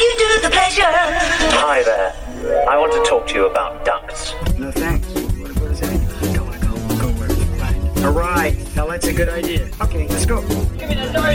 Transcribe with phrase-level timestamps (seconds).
[0.00, 0.82] you do the pleasure.
[1.60, 2.14] Hi there.
[2.68, 4.32] I want to talk to you about ducks.
[4.58, 5.06] No thanks.
[5.08, 5.92] What, what is that?
[5.92, 6.74] I don't want to go.
[6.98, 8.04] Go where it's right.
[8.04, 8.76] All right.
[8.76, 9.70] Now that's a good idea.
[9.80, 10.40] Okay, let's go.
[10.78, 11.30] Give me the door.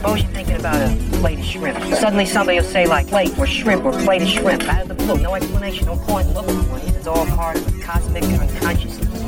[0.00, 1.78] Suppose oh, you're thinking about a plate of shrimp.
[1.94, 4.94] Suddenly somebody will say like plate or shrimp or plate of shrimp out of the
[4.94, 5.18] blue.
[5.18, 6.96] No explanation, no point looking for it.
[6.96, 9.22] It's all part of the cosmic unconsciousness.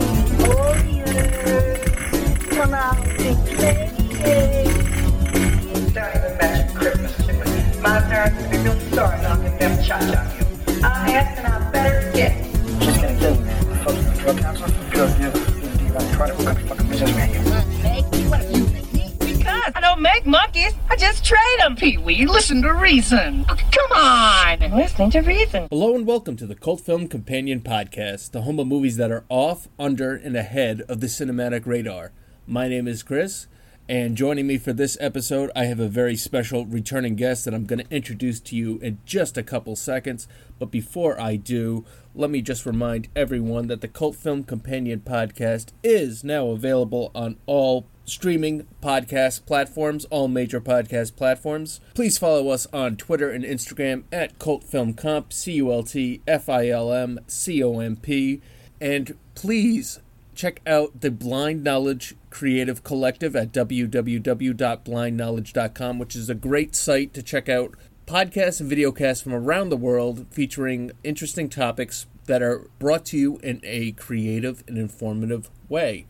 [0.48, 1.77] Oh, yeah.
[2.50, 4.62] Come out and play.
[8.25, 8.31] Me.
[8.31, 10.85] My parents would be real sorry knocking them cha-cha on you.
[10.85, 12.32] I asked and I better get.
[12.82, 13.68] She's gonna kill you, man.
[13.68, 14.68] The folks from drug counselor.
[14.90, 15.30] Good, yeah.
[15.30, 17.43] Do you want to try to work on fucking businessman here?
[19.18, 20.72] Because I don't make monkeys.
[20.90, 22.27] I just trade them, Pee Wee.
[22.27, 23.44] Listen to reason.
[23.44, 24.58] Come on.
[24.77, 25.68] Listening to reason.
[25.71, 29.25] Hello and welcome to the Cult Film Companion Podcast, the home of movies that are
[29.29, 32.12] off, under, and ahead of the cinematic radar.
[32.47, 33.47] My name is Chris,
[33.89, 37.67] and joining me for this episode, I have a very special returning guest that I'm
[37.67, 40.28] going to introduce to you in just a couple seconds.
[40.58, 45.72] But before I do, let me just remind everyone that the Cult Film Companion Podcast
[45.83, 51.80] is now available on all streaming podcast platforms, all major podcast platforms.
[51.94, 56.20] Please follow us on Twitter and Instagram at Cult Film Comp, C U L T
[56.27, 58.41] F I L M C O M P.
[58.80, 60.00] And please
[60.34, 67.22] check out the Blind Knowledge Creative Collective at www.blindknowledge.com, which is a great site to
[67.22, 67.75] check out
[68.06, 73.38] podcasts and videocasts from around the world featuring interesting topics that are brought to you
[73.38, 76.06] in a creative and informative way.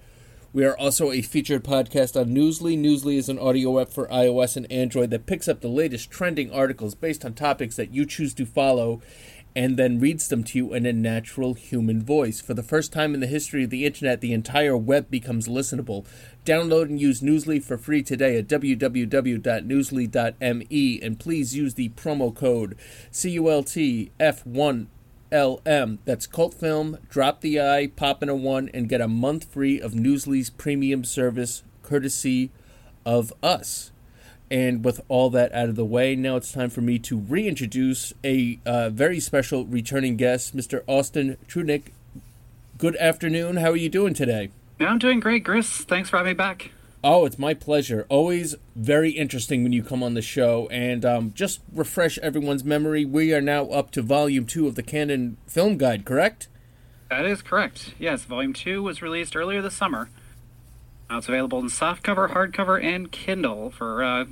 [0.53, 2.79] We are also a featured podcast on Newsly.
[2.79, 6.53] Newsly is an audio app for iOS and Android that picks up the latest trending
[6.53, 9.01] articles based on topics that you choose to follow
[9.55, 12.41] and then reads them to you in a natural human voice.
[12.41, 16.07] For the first time in the history of the internet, the entire web becomes listenable.
[16.45, 22.77] Download and use Newsly for free today at www.newsly.me and please use the promo code
[23.13, 24.87] CULTF1
[25.33, 25.99] LM.
[26.05, 26.99] That's cult film.
[27.09, 31.05] Drop the I, pop in a one, and get a month free of Newsly's premium
[31.05, 32.51] service, courtesy
[33.07, 33.92] of us.
[34.53, 38.13] And with all that out of the way, now it's time for me to reintroduce
[38.23, 40.83] a uh, very special returning guest, Mr.
[40.87, 41.85] Austin Trunick.
[42.77, 43.57] Good afternoon.
[43.57, 44.51] How are you doing today?
[44.79, 45.79] I'm doing great, Chris.
[45.79, 46.71] Thanks for having me back.
[47.03, 48.05] Oh, it's my pleasure.
[48.11, 50.69] Always very interesting when you come on the show.
[50.71, 54.83] And um, just refresh everyone's memory, we are now up to volume two of the
[54.83, 56.49] Cannon Film Guide, correct?
[57.09, 57.95] That is correct.
[57.99, 60.11] Yes, Volume 2 was released earlier this summer.
[61.09, 64.25] Now it's available in softcover, hardcover, and Kindle for uh,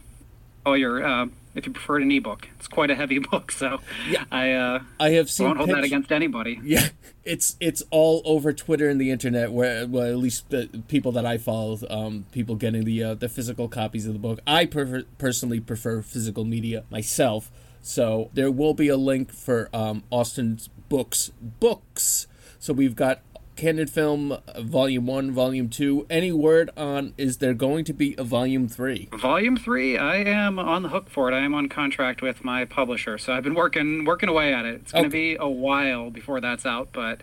[0.66, 2.48] all your, uh, if you prefer an ebook.
[2.58, 4.24] It's quite a heavy book, so Yeah.
[4.30, 6.60] I uh, I have seen won't hold that against anybody.
[6.62, 6.88] Yeah,
[7.24, 9.52] it's it's all over Twitter and the internet.
[9.52, 13.28] Where well, at least the people that I follow, um, people getting the uh, the
[13.28, 14.40] physical copies of the book.
[14.46, 17.50] I prefer, personally prefer physical media myself.
[17.82, 21.32] So there will be a link for um, Austin's books.
[21.40, 22.26] Books.
[22.58, 23.20] So we've got
[23.60, 26.06] Cannon Film Volume One, Volume Two.
[26.08, 29.10] Any word on is there going to be a Volume Three?
[29.12, 31.34] Volume 3, I am on the hook for it.
[31.34, 34.76] I am on contract with my publisher, so I've been working working away at it.
[34.76, 35.34] It's going to Okay.
[35.34, 37.20] be a while before that's out, but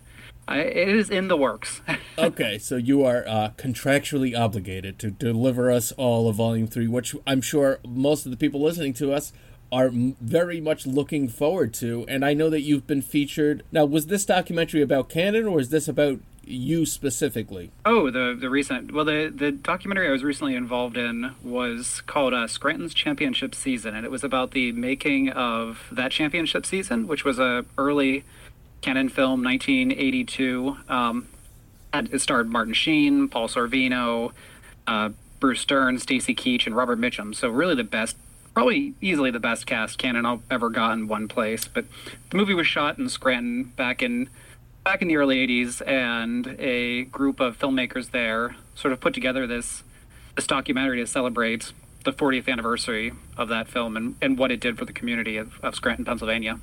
[0.47, 1.81] I, it is in the works.
[2.19, 7.15] Okay, so you are uh, contractually obligated to deliver us all a volume three, which
[7.27, 9.31] I'm sure most of the people listening to us
[9.71, 12.05] are very much looking forward to.
[12.07, 13.63] And I know that you've been featured.
[13.71, 17.71] Now, was this documentary about Cannon, or is this about you specifically?
[17.85, 22.33] Oh, the the recent well the the documentary I was recently involved in was called
[22.33, 27.25] uh, Scranton's Championship Season, and it was about the making of that championship season, which
[27.25, 28.23] was a early
[28.81, 30.77] Cannon film, 1982.
[30.87, 31.27] Um,
[31.93, 34.31] it starred Martin Sheen, Paul Sorvino,
[34.85, 37.35] uh, Bruce Dern, Stacy Keach, and Robert Mitchum.
[37.35, 38.15] So really the best,
[38.57, 41.67] probably easily the best cast Cannon I've ever got in one place.
[41.67, 41.85] But
[42.31, 44.29] the movie was shot in Scranton back in
[44.83, 49.45] back in the early 80s and a group of filmmakers there sort of put together
[49.45, 49.83] this
[50.35, 51.71] this documentary to celebrate
[52.03, 55.59] the 40th anniversary of that film and, and what it did for the community of,
[55.61, 56.59] of Scranton, Pennsylvania.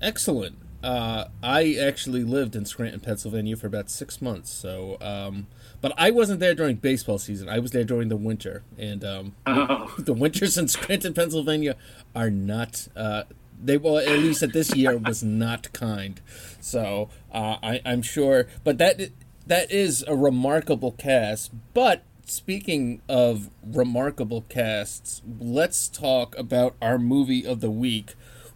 [0.00, 0.56] Excellent.
[0.82, 4.50] Uh, I actually lived in Scranton, Pennsylvania for about six months.
[4.50, 5.46] So, um,
[5.84, 7.50] but I wasn't there during baseball season.
[7.50, 9.92] I was there during the winter, and um, Oh.
[9.98, 11.76] the winters in Scranton, Pennsylvania,
[12.16, 12.88] are not.
[12.96, 13.24] Uh,
[13.62, 16.22] they well, at least at this year was not kind.
[16.58, 19.10] So uh, I, I'm sure, but that
[19.46, 21.52] that is a remarkable cast.
[21.74, 28.14] But speaking of remarkable casts, let's talk about our movie of the week,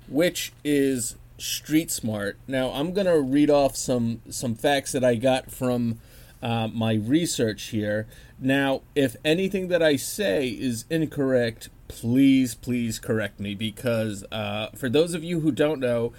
[0.08, 2.38] which is Street Smart.
[2.46, 6.00] Now I'm gonna read off some some facts that I got from
[6.42, 8.06] uh, my research here.
[8.38, 14.88] Now, if anything that I say is incorrect, please, please correct me because uh, for
[14.88, 16.12] those of you who don't know,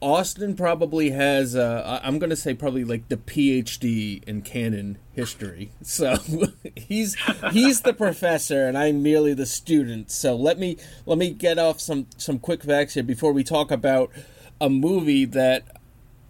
[0.00, 5.70] Austin probably has, uh, I'm going to say probably like the PhD in Cannon history.
[5.82, 6.16] So
[6.74, 7.16] he's
[7.52, 10.10] he's the professor and I'm merely the student.
[10.10, 10.76] So let me
[11.06, 14.10] let me get off some some quick facts here before we talk about
[14.60, 15.64] a movie that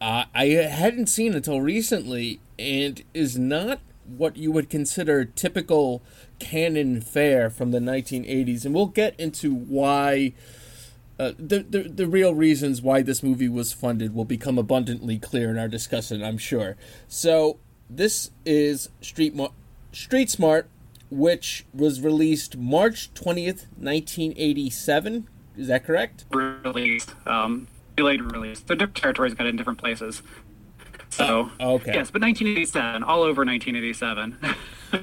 [0.01, 6.03] uh, I hadn't seen until recently and is not what you would consider typical
[6.39, 8.65] Cannon fare from the 1980s.
[8.65, 10.33] And we'll get into why.
[11.19, 15.49] Uh, the, the the real reasons why this movie was funded will become abundantly clear
[15.49, 16.77] in our discussion, I'm sure.
[17.09, 17.59] So
[17.89, 19.55] this is Street Mo-
[19.93, 20.69] Street Smart,
[21.11, 25.27] which was released March twentieth, nineteen eighty seven.
[25.57, 26.27] Is that correct?
[26.33, 27.67] Released, um,
[27.97, 28.61] delayed release.
[28.61, 30.21] The different territories got in different places.
[31.17, 31.95] So Oh, okay.
[31.95, 34.37] yes, but 1987, all over 1987.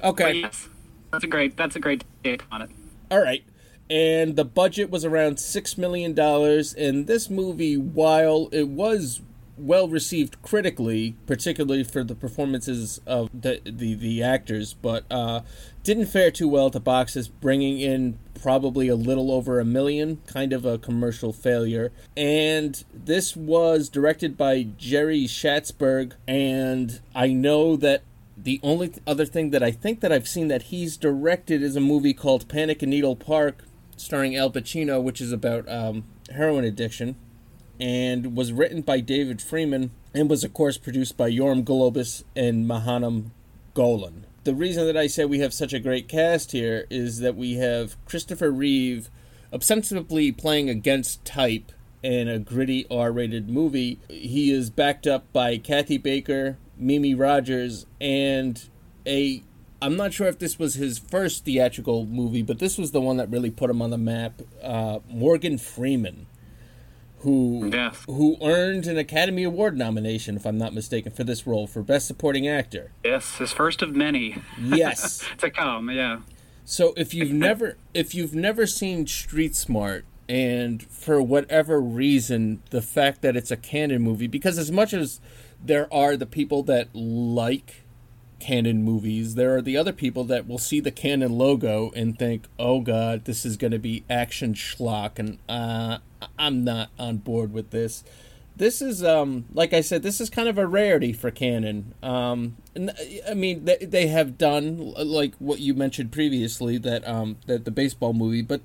[0.04, 0.34] Okay.
[0.36, 0.70] Yes,
[1.12, 2.70] that's a great that's a great take on it.
[3.12, 3.44] All right.
[3.90, 6.74] And the budget was around six million dollars.
[6.74, 9.22] And this movie, while it was
[9.58, 15.42] well received critically, particularly for the performances of the the, the actors, but uh,
[15.84, 20.22] didn't fare too well at the boxes, bringing in probably a little over a million,
[20.28, 21.92] kind of a commercial failure.
[22.18, 28.04] And this was directed by Jerry Schatzberg, and I know that
[28.36, 31.76] the only th- other thing that I think that I've seen that he's directed is
[31.76, 33.64] a movie called Panic in Needle Park,
[33.96, 37.16] starring Al Pacino, which is about um, heroin addiction,
[37.84, 42.66] and was written by David Freeman and was of course produced by Yoram Globus and
[42.66, 43.34] Menahem
[43.74, 44.26] Golan.
[44.46, 47.56] The reason that I say we have such a great cast here is that we
[47.56, 49.10] have Christopher Reeve
[49.52, 54.00] ostensibly playing against type in a gritty R-rated movie.
[54.08, 58.64] He is backed up by Kathy Baker, Mimi Rogers, and
[59.06, 59.44] a
[59.82, 63.18] I'm not sure if this was his first theatrical movie, but this was the one
[63.18, 64.42] that really put him on the map.
[64.62, 66.28] Uh, Morgan Freeman,
[67.24, 68.04] who Yes.
[68.08, 72.08] who earned an Academy Award nomination, if I'm not mistaken, for this role for Best
[72.08, 72.92] Supporting Actor.
[73.04, 75.24] Yes, his first of many Yes.
[75.40, 75.90] to come.
[75.90, 76.20] Yeah.
[76.66, 82.82] So if you've never if you've never seen Street Smart and for whatever reason the
[82.82, 85.20] fact that it's a Cannon movie because as much as
[85.64, 87.84] there are the people that like
[88.40, 92.46] Cannon movies there are the other people that will see the Cannon logo and think
[92.58, 95.98] oh god this is going to be action schlock and uh,
[96.38, 98.04] i'm not on board with this.
[98.56, 101.94] This is um like i said this is kind of a rarity for Cannon.
[102.04, 102.58] Um
[103.30, 107.72] i mean they, they have done like what you mentioned previously that um that the
[107.72, 108.62] baseball movie but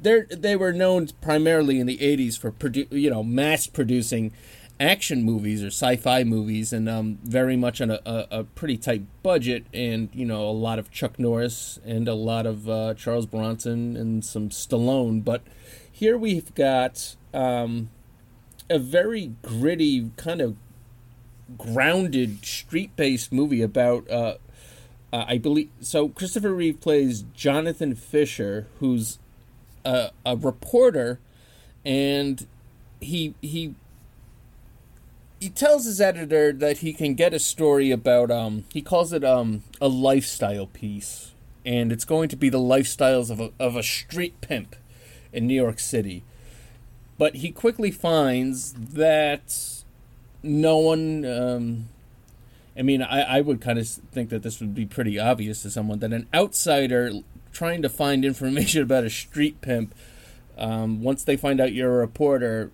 [0.00, 4.32] they they were known primarily in the 80s for produ- you know mass producing
[4.80, 9.02] action movies or sci-fi movies and um, very much on a, a, a pretty tight
[9.22, 13.26] budget and you know a lot of Chuck Norris and a lot of uh, Charles
[13.26, 15.42] Bronson and some Stallone but
[16.02, 17.88] here we've got um,
[18.68, 20.56] a very gritty kind of
[21.56, 24.34] grounded street-based movie about uh,
[25.12, 29.20] uh, I believe so Christopher Reeve plays Jonathan Fisher who's
[29.84, 31.20] a, a reporter
[31.84, 32.48] and
[33.00, 33.76] he he
[35.38, 39.22] he tells his editor that he can get a story about um he calls it
[39.22, 41.30] um a lifestyle piece
[41.64, 44.74] and it's going to be the lifestyles of a of a street pimp
[45.32, 46.22] in New York City.
[47.18, 49.82] But he quickly finds that
[50.42, 51.88] no one um
[52.76, 55.70] I mean I I would kind of think that this would be pretty obvious to
[55.70, 57.12] someone that an outsider
[57.52, 59.94] trying to find information about a street pimp
[60.58, 62.70] um, once they find out you're a reporter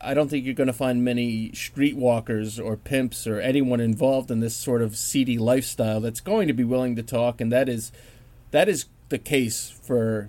[0.00, 4.40] I don't think you're going to find many streetwalkers or pimps or anyone involved in
[4.40, 7.90] this sort of seedy lifestyle that's going to be willing to talk, and that is
[8.52, 10.28] that is the case for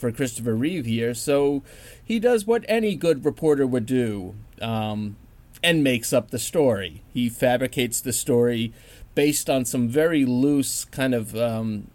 [0.00, 1.14] for Christopher Reeve here.
[1.14, 1.62] So
[2.02, 5.16] he does what any good reporter would do, um,
[5.62, 7.02] and makes up the story.
[7.12, 8.72] He fabricates the story
[9.14, 11.88] based on some very loose kind of um,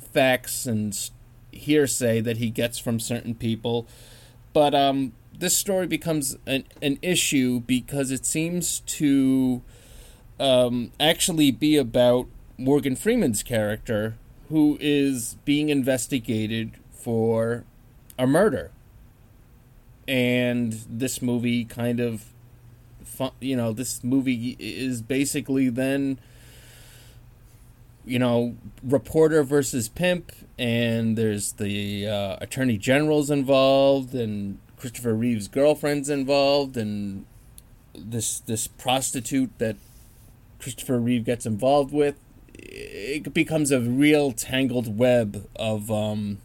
[0.00, 1.10] facts and
[1.50, 3.86] hearsay that he gets from certain people,
[4.52, 9.62] but um, this story becomes an, an issue because it seems to
[10.38, 12.26] um, actually be about
[12.56, 14.16] Morgan Freeman's character,
[14.48, 17.64] who is being investigated for
[18.18, 18.70] a murder.
[20.06, 22.24] And this movie kind of,
[23.40, 26.18] you know, this movie is basically then,
[28.04, 35.48] you know, reporter versus pimp, and there's the uh, attorney general's involved, and Christopher Reeve's
[35.48, 37.24] girlfriend's involved, and
[37.94, 39.76] this this prostitute that
[40.58, 42.16] Christopher Reeve gets involved with,
[42.54, 46.38] it becomes a real tangled web of um,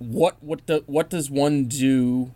[0.00, 2.32] what what the what does one do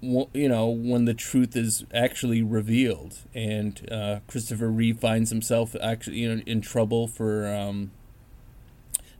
[0.00, 3.18] you know when the truth is actually revealed?
[3.34, 7.90] And uh, Christopher Reeve finds himself actually you know, in trouble for um,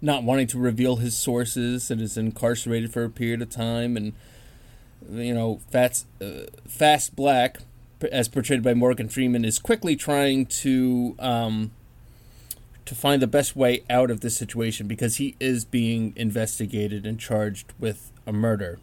[0.00, 3.96] not wanting to reveal his sources and is incarcerated for a period of time.
[3.96, 4.12] And
[5.10, 7.58] you know Fats, uh, Fast Black
[8.12, 11.72] as portrayed by Morgan Freeman is quickly trying to um,
[12.88, 17.20] to find the best way out of this situation because he is being investigated and
[17.20, 18.78] charged with a murder.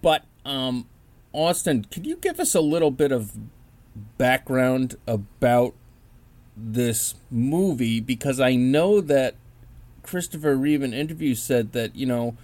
[0.00, 0.86] But um,
[1.32, 3.32] Austin, could you give us a little bit of
[4.18, 5.74] background about
[6.56, 7.98] this movie?
[7.98, 9.34] Because I know that
[10.04, 12.36] Christopher Reeve in interviews said that you know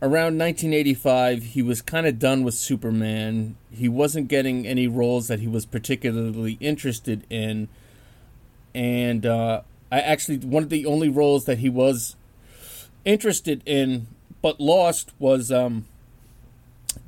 [0.00, 3.56] around 1985 he was kind of done with Superman.
[3.72, 7.66] He wasn't getting any roles that he was particularly interested in
[8.76, 12.14] and uh, I actually one of the only roles that he was
[13.04, 14.06] interested in
[14.42, 15.86] but lost was um,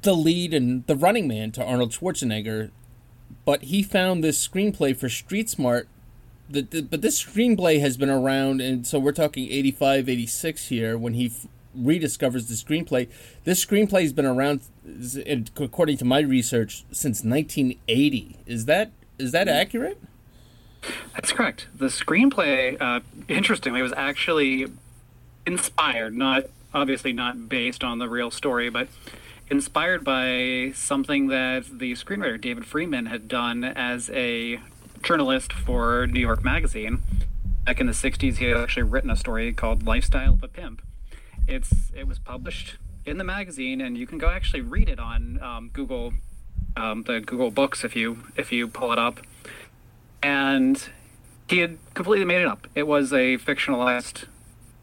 [0.02, 2.70] the lead in The Running Man to Arnold Schwarzenegger.
[3.44, 5.88] But he found this screenplay for Street Smart.
[6.48, 10.96] The, the, but this screenplay has been around, and so we're talking 85, 86 here
[10.96, 11.46] when he f-
[11.78, 13.08] rediscovers the screenplay.
[13.44, 14.62] This screenplay has been around,
[15.56, 18.38] according to my research, since 1980.
[18.46, 20.00] Is that is that accurate?
[21.14, 21.66] That's correct.
[21.74, 24.66] The screenplay, uh, interestingly, was actually
[25.46, 28.88] inspired, not obviously not based on the real story, but
[29.50, 34.60] inspired by something that the screenwriter David Freeman had done as a
[35.02, 37.02] journalist for New York Magazine.
[37.64, 40.82] Back in the '60s, he had actually written a story called "Lifestyle of a Pimp."
[41.46, 45.42] It's it was published in the magazine, and you can go actually read it on
[45.42, 46.12] um, Google,
[46.76, 49.20] um, the Google Books if you if you pull it up
[50.22, 50.88] and
[51.48, 52.66] he had completely made it up.
[52.74, 54.26] It was a fictionalized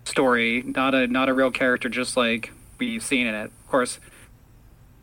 [0.03, 3.45] story, not a not a real character, just like we've seen in it.
[3.45, 3.99] Of course,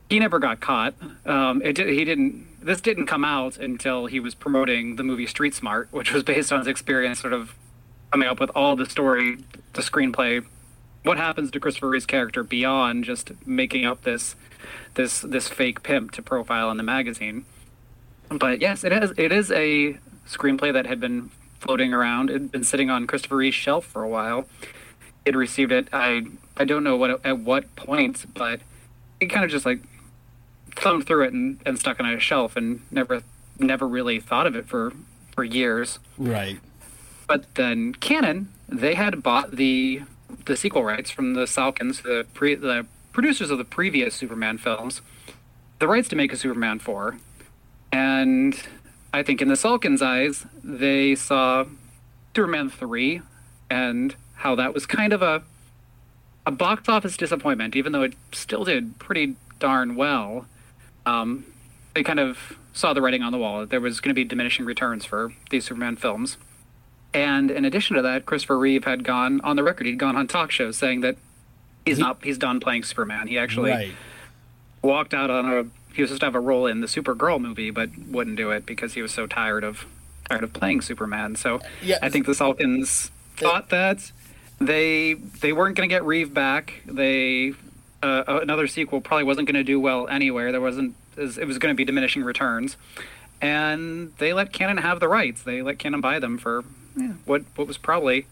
[0.09, 0.95] he never got caught.
[1.25, 2.47] Um, it did, he didn't.
[2.65, 6.53] This didn't come out until he was promoting the movie Street Smart, which was based
[6.53, 7.55] on his experience, sort of
[8.12, 9.39] coming up with all the story,
[9.73, 10.45] the screenplay,
[11.03, 14.37] what happens to Christopher Reeve's character beyond just making up this
[14.95, 17.45] this this fake pimp to profile in the magazine.
[18.29, 22.31] But yes, it is it is a screenplay that had been floating around.
[22.31, 24.47] It had been sitting on Christopher Reeve's shelf for a while.
[25.25, 25.88] It received it.
[25.93, 26.23] I
[26.57, 28.61] I don't know what at what point, but
[29.21, 29.81] it kind of just like
[30.75, 33.23] thumbed through it and, and stuck on a shelf and never
[33.59, 34.93] never really thought of it for
[35.35, 35.99] for years.
[36.19, 36.61] Right.
[37.26, 40.02] But then Cannon, they had bought the
[40.47, 45.02] the sequel rights from the Salkinds, the pre, the producers of the previous Superman films,
[45.79, 47.19] the rights to make a Superman four,
[47.93, 48.61] and
[49.12, 51.64] I think in the Salkind's eyes, they saw
[52.35, 53.21] Superman 3
[53.71, 55.42] and how that was kind of a
[56.45, 60.47] a box office disappointment, even though it still did pretty darn well.
[61.07, 61.45] Um,
[61.95, 64.25] they kind of saw the writing on the wall that there was going to be
[64.25, 66.38] diminishing returns for these Superman films.
[67.14, 69.87] And in addition to that, Christopher Reeve had gone on the record.
[69.87, 71.16] He'd gone on talk shows saying that
[71.87, 73.28] he's not he's done playing Superman.
[73.28, 73.92] He actually Right.
[74.83, 75.64] walked out on a
[75.95, 78.67] he was supposed to have a role in the Supergirl movie, but wouldn't do it
[78.67, 79.87] because he was so tired of
[80.29, 81.37] tired of playing Superman.
[81.37, 81.99] So Yeah.
[82.03, 84.13] I think the Salkinds thought that
[84.61, 86.83] they they weren't going to get Reeve back.
[86.87, 87.55] They
[88.03, 90.53] uh, another sequel probably wasn't going to do well anywhere.
[90.53, 92.77] There wasn't it was going to be diminishing returns,
[93.41, 95.43] and they let Cannon have the rights.
[95.43, 96.65] They let Cannon buy them for
[96.97, 98.27] yeah, what what was probably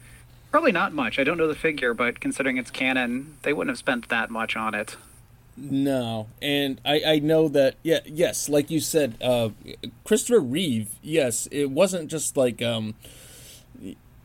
[0.51, 1.19] probably not much.
[1.19, 4.57] I don't know the figure, but considering it's Cannon, they wouldn't have spent that much
[4.57, 4.97] on it.
[5.57, 9.51] No, and I, I know that yeah yes like you said uh,
[10.05, 12.95] Christopher Reeve yes it wasn't just like um,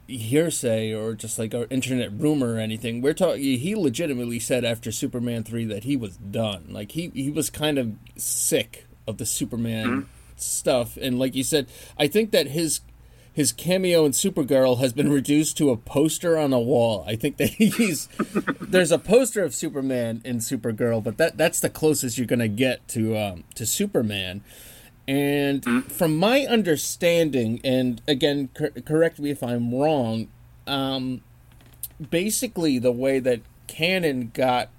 [0.08, 3.02] hearsay or just like an internet rumor or anything.
[3.02, 6.68] We're talking he legitimately said after Superman three that he was done.
[6.70, 10.98] Like he he was kind of sick of the Superman stuff.
[10.98, 11.68] And like you said
[12.00, 12.82] I think that his
[13.36, 17.04] his cameo in Supergirl has been reduced to a poster on a wall.
[17.06, 18.08] I think that he's
[18.62, 22.88] there's a poster of Superman in Supergirl, but that that's the closest you're gonna get
[22.90, 24.42] to um, to Superman.
[25.06, 30.30] And from my understanding, and again, cor- correct me if I'm wrong,
[30.66, 31.22] um,
[32.10, 34.70] basically the way that Cannon got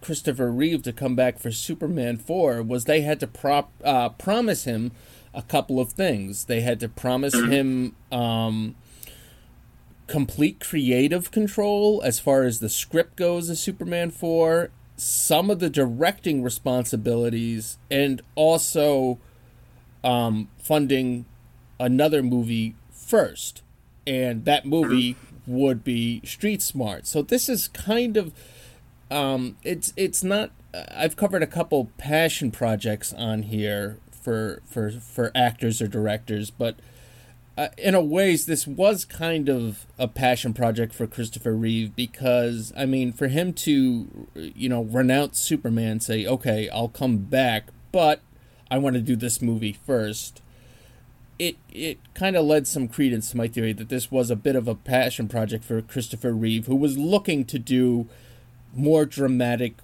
[0.00, 4.64] Christopher Reeve to come back for Superman 4 was they had to prop, uh, promise
[4.64, 4.92] him
[5.34, 6.46] a couple of things.
[6.46, 8.74] They had to promise him um,
[10.06, 15.70] complete creative control as far as the script goes of Superman 4, some of the
[15.70, 19.18] directing responsibilities, and also
[20.02, 21.26] um, funding
[21.78, 23.62] another movie first,
[24.06, 27.06] and that movie would be Street Smart.
[27.06, 28.32] So this is kind of
[29.10, 30.50] um, it's it's not.
[30.94, 36.76] I've covered a couple passion projects on here for for for actors or directors, but
[37.60, 42.72] uh, in a ways, this was kind of a passion project for Christopher Reeve because
[42.74, 48.22] I mean, for him to you know renounce Superman, say, okay, I'll come back, but
[48.70, 50.40] I want to do this movie first.
[51.38, 54.56] It it kind of led some credence to my theory that this was a bit
[54.56, 58.08] of a passion project for Christopher Reeve, who was looking to do
[58.74, 59.74] more dramatic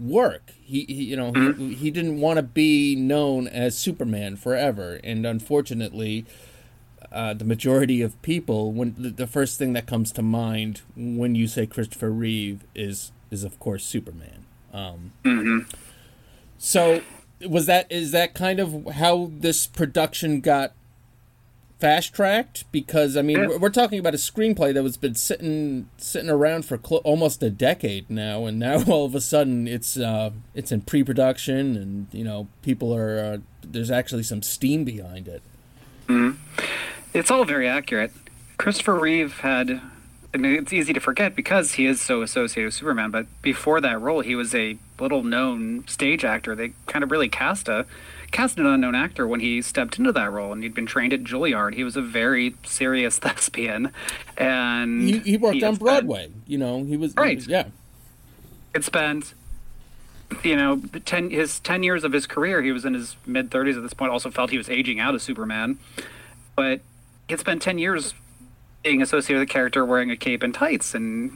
[0.00, 0.52] work.
[0.60, 5.26] He, he you know he, he didn't want to be known as Superman forever, and
[5.26, 6.24] unfortunately,
[7.12, 11.34] uh, the majority of people when the, the first thing that comes to mind when
[11.34, 14.46] you say Christopher Reeve is is of course Superman.
[14.72, 15.12] Um,
[16.58, 17.02] So
[17.48, 20.72] was that is that kind of how this production got
[21.80, 22.70] fast tracked?
[22.70, 23.56] Because I mean, Yeah.
[23.56, 27.50] we're, talking about a screenplay that was been sitting sitting around for clo- almost a
[27.50, 32.06] decade now, and now all of a sudden it's uh, it's in pre production, and
[32.12, 35.42] you know people are uh, there's actually some steam behind it.
[37.14, 38.12] It's all very accurate.
[38.58, 39.80] Christopher Reeve had,
[40.34, 44.00] and it's easy to forget because he is so associated with Superman, but before that
[44.00, 46.54] role, he was a little known stage actor.
[46.54, 47.86] They kind of really cast a
[48.30, 51.24] cast an unknown actor when he stepped into that role, and he'd been trained at
[51.24, 51.74] Juilliard.
[51.74, 53.92] He was a very serious thespian,
[54.36, 56.30] and He, he worked had on spent- Broadway.
[56.46, 57.36] You know, he was he Right.
[57.36, 57.64] was- yeah.
[58.74, 59.34] had spent
[60.44, 63.74] you know ten his 10 years of his career he was in his mid 30s
[63.76, 65.76] at this point also felt he was aging out as superman
[66.54, 66.78] but
[67.26, 68.14] he had spent 10 years
[68.84, 71.32] being associated with a character wearing a cape and tights and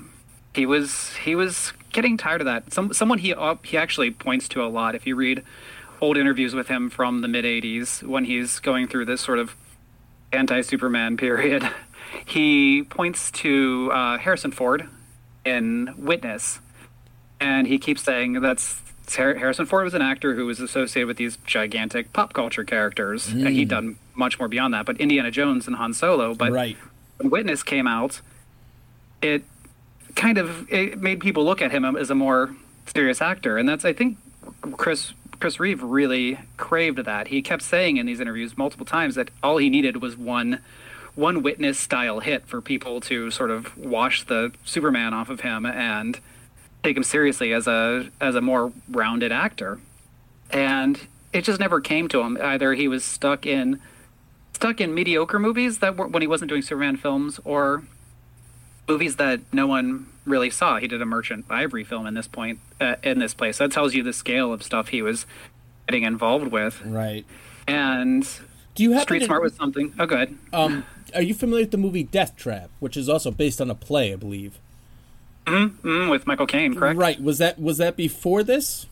[0.55, 3.35] he was he was getting tired of that Some, someone he
[3.65, 5.43] he actually points to a lot if you read
[6.05, 9.57] old interviews with him from the mid 80s when he's going through this sort of
[10.33, 11.69] anti-superman period
[12.27, 14.89] he points to uh, harrison ford
[15.45, 16.61] in witness
[17.41, 18.81] and he keeps saying that's
[19.13, 23.49] Harrison Ford was an actor who was associated with these gigantic pop culture characters, and
[23.49, 24.87] he'd done much more beyond that.
[24.87, 26.77] But Indiana Jones and Han Solo, but right.
[27.19, 28.21] when Witness came out,
[29.21, 29.45] it
[30.15, 32.55] kind of it made people look at him as a more
[32.87, 34.19] serious actor, and that's I think
[34.77, 37.29] Chris Chris Reeve really craved that.
[37.29, 40.61] He kept saying in these interviews multiple times that all he needed was one
[41.15, 45.65] one Witness style hit for people to sort of wash the Superman off of him
[45.65, 46.19] and
[46.83, 49.79] take him seriously as a as a more rounded actor.
[50.51, 51.01] And
[51.33, 52.39] it just never came to him.
[52.41, 53.81] Either he was stuck in
[54.55, 57.85] stuck in mediocre movies that were when he wasn't doing Superman films, or
[58.89, 60.79] movies that no one really saw.
[60.79, 63.59] He did a Merchant Ivory film in this point uh, in this place.
[63.59, 65.27] That tells you the scale of stuff he was
[65.87, 66.81] getting involved with.
[66.85, 67.25] Right.
[67.69, 68.27] And
[68.75, 69.93] Do you have Street to- Smart was something.
[69.99, 70.37] Oh, good.
[70.53, 70.85] Um,
[71.15, 74.17] are you familiar with the movie Deathtrap, which is also based on a play, I
[74.17, 74.59] believe?
[75.47, 76.99] Mm, with Michael Caine, correct?
[76.99, 77.21] Right.
[77.23, 78.87] Was that was that before this?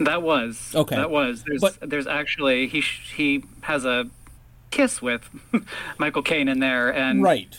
[0.00, 0.96] That was Okay.
[0.96, 1.44] That was.
[1.44, 4.10] There's But- there's actually he he has a
[4.72, 5.28] kiss with
[5.98, 7.56] Michael Caine in there, and Right.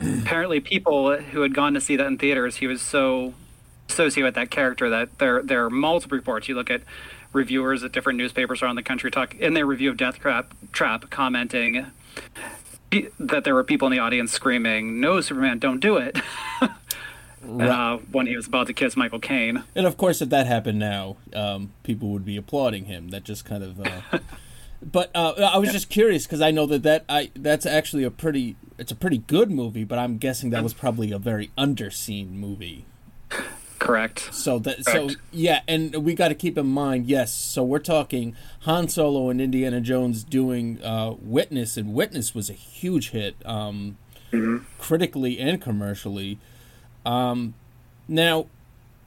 [0.00, 3.34] Apparently people who had gone to see that in theaters, he was so
[3.88, 6.48] associated with that character that there there are multiple reports.
[6.48, 6.82] You look at
[7.32, 11.86] reviewers at different newspapers around the country talk in their review of Deathtrap, Trap commenting
[13.18, 16.18] that there were people in the audience screaming, "No, Superman, don't do it!"
[17.48, 19.64] uh, when he was about to kiss Michael Caine.
[19.74, 23.08] And of course, if that happened now, um, people would be applauding him.
[23.10, 23.80] That just kind of.
[23.80, 24.00] Uh,
[24.82, 28.10] but uh, I was just curious because I know that that I that's actually a
[28.10, 32.32] pretty it's a pretty good movie, but I'm guessing that was probably a very underseen
[32.32, 32.84] movie.
[33.78, 34.34] Correct.
[34.34, 37.32] So that so yeah, and we got to keep in mind, yes.
[37.32, 42.54] So we're talking Han Solo and Indiana Jones doing uh, Witness, and Witness was a
[42.54, 43.96] huge hit, um,
[44.78, 46.38] critically and commercially.
[47.06, 47.54] Um,
[48.06, 48.46] now,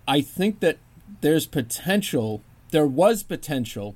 [0.07, 0.77] I think that
[1.21, 2.41] there's potential.
[2.71, 3.95] There was potential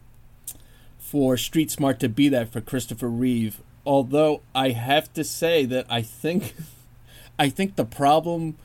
[1.06, 3.62] for Street Smart to be that for Christopher Reeve.
[3.86, 6.56] Although I have to say that I think,
[7.40, 8.58] I think the problem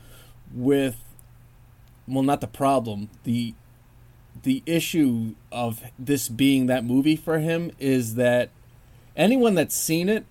[0.53, 0.97] with
[2.07, 3.53] well not the problem the
[4.43, 8.49] the issue of this being that movie for him is that
[9.15, 10.25] anyone that's seen it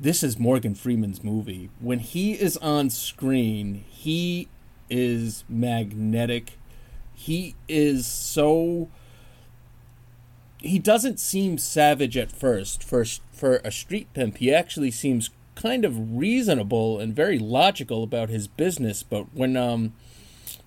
[0.00, 4.48] this is Morgan Freeman's movie when he is on screen he
[4.88, 6.58] is magnetic
[7.14, 8.88] he is so
[10.62, 15.84] he doesn't seem savage at first for for a street pimp he actually seems kind
[15.84, 19.92] of reasonable and very logical about his business but when um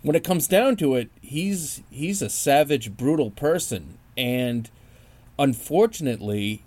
[0.03, 4.69] when it comes down to it, he's he's a savage, brutal person, and
[5.39, 6.63] unfortunately,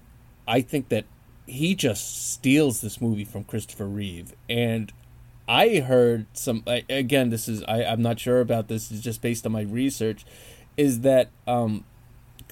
[0.49, 1.05] I think that
[1.47, 4.93] he just steals this movie from Christopher Reeve, and
[5.47, 6.65] I heard some.
[6.67, 8.91] Again, this is I, I'm not sure about this.
[8.91, 10.25] It's just based on my research.
[10.77, 11.85] Is that um,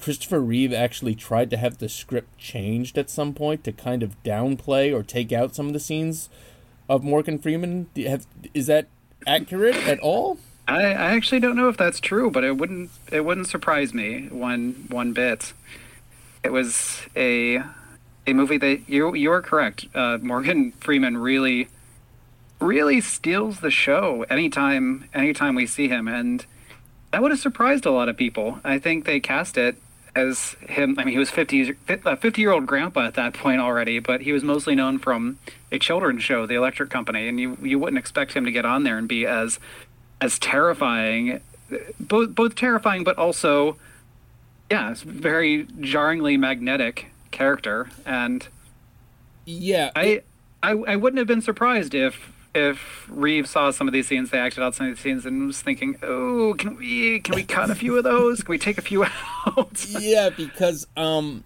[0.05, 4.21] Christopher Reeve actually tried to have the script changed at some point to kind of
[4.21, 6.29] downplay or take out some of the scenes
[6.87, 7.87] of Morgan Freeman?
[7.95, 8.85] Have, is that
[9.25, 10.37] accurate at all?
[10.67, 14.27] I, I actually don't know if that's true, but it wouldn't it wouldn't surprise me
[14.27, 15.53] one one bit.
[16.43, 17.63] It was a
[18.27, 19.87] a movie that you you are correct.
[19.95, 21.67] Uh, Morgan Freeman really
[22.61, 26.45] really steals the show anytime anytime we see him, and
[27.09, 28.59] that would have surprised a lot of people.
[28.63, 29.77] I think they cast it
[30.15, 30.97] as him.
[30.97, 34.21] I mean, he was 50 a 50 year old grandpa at that point already, but
[34.21, 35.37] he was mostly known from
[35.71, 38.83] a children's show, The Electric Company, and you you wouldn't expect him to get on
[38.83, 39.59] there and be as
[40.21, 41.41] as terrifying,
[41.99, 43.77] both both terrifying, but also,
[44.71, 48.47] yeah, it's very jarringly magnetic character, and
[49.45, 50.21] Yeah, I,
[50.63, 54.39] I I wouldn't have been surprised if if Reeve saw some of these scenes, they
[54.39, 57.69] acted out some of these scenes, and was thinking, oh, can we can we cut
[57.69, 58.41] a few of those?
[58.41, 59.03] Can we take a few
[59.47, 59.85] out?
[59.87, 61.43] yeah, because um,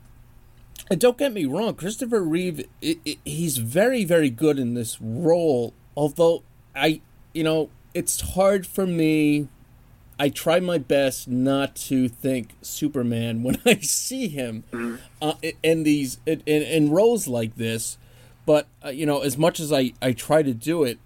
[0.90, 5.00] and don't get me wrong, Christopher Reeve, i i he's very, very good in this
[5.00, 5.74] role.
[5.96, 6.44] Although
[6.76, 7.02] I,
[7.34, 9.48] you know, it's hard for me.
[10.22, 14.64] I try my best not to think Superman when I see him
[15.22, 17.98] uh, in these in, in, in roles like this.
[18.50, 20.98] But uh, you know, as much as I I try to do it,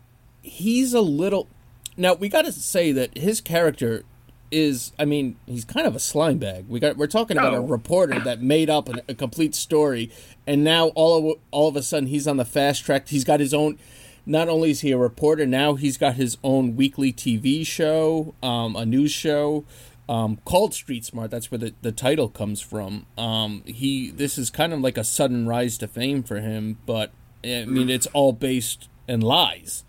[0.41, 1.49] he's a little.
[1.97, 4.03] Now we got to say that his character
[4.49, 6.67] is I mean he's kind of a slime bag.
[6.69, 7.63] We got we're talking about a Oh.
[7.63, 10.09] reporter that made up a, a complete story,
[10.47, 13.09] and now all of all of a sudden he's on the fast track.
[13.09, 13.77] He's got his own.
[14.25, 18.77] Not only is he a reporter, now he's got his own weekly TV show, um,
[18.77, 19.65] a news show
[20.07, 21.29] um, called Street Smart.
[21.29, 23.05] That's where the, the title comes from.
[23.17, 27.11] Um, he this is kind of like a sudden rise to fame for him, but
[27.43, 29.83] I mean it's all based in lies.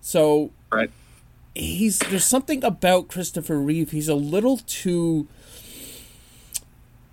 [0.00, 0.90] So right.
[1.54, 3.90] he's there's something about Christopher Reeve.
[3.90, 5.28] He's a little too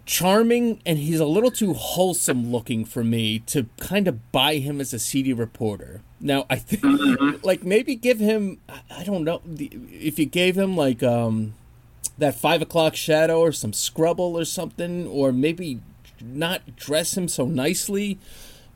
[0.06, 4.82] charming and he's a little too wholesome looking for me to kind of buy him
[4.82, 6.02] as a seedy reporter.
[6.20, 10.76] Now I think like maybe give him I- I don't know if you gave him
[10.76, 11.54] like um
[12.18, 15.80] that five o'clock shadow or some scrubble or something or maybe
[16.22, 18.18] not dress him so nicely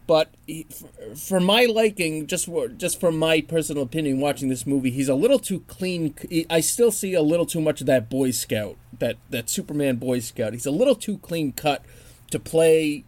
[0.08, 4.66] but he, for, for my liking, just for, just from my personal opinion, watching this
[4.66, 6.14] movie, he's a little too clean.
[6.50, 10.20] I still see a little too much of that Boy Scout, that that Superman Boy
[10.20, 10.54] Scout.
[10.54, 11.84] He's a little too clean cut
[12.32, 13.04] to play.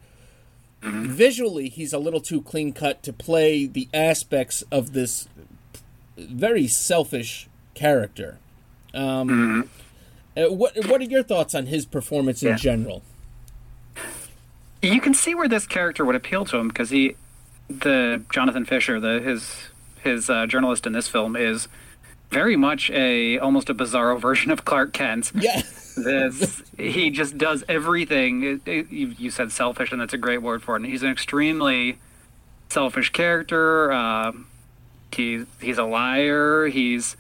[0.82, 5.28] Visually, he's a little too clean cut to play the aspects of this
[6.16, 8.38] very selfish character.
[8.94, 9.70] Um,
[10.38, 12.56] uh, what what are your thoughts on his performance in Yeah.
[12.56, 13.02] general?
[14.94, 17.16] You can see where this character would appeal to him because he,
[17.68, 19.70] the Jonathan Fisher, the his
[20.02, 21.68] his uh, journalist in this film is
[22.30, 25.32] very much a almost a bizarro version of Clark Kent.
[25.36, 25.62] Yeah.
[25.98, 28.44] This he just does everything.
[28.44, 30.82] It, it, you, you said selfish, and that's a great word for it.
[30.82, 31.98] And he's an extremely
[32.70, 33.92] selfish character.
[33.92, 34.34] Uh,
[35.12, 36.68] he he's a liar.
[36.68, 37.16] He's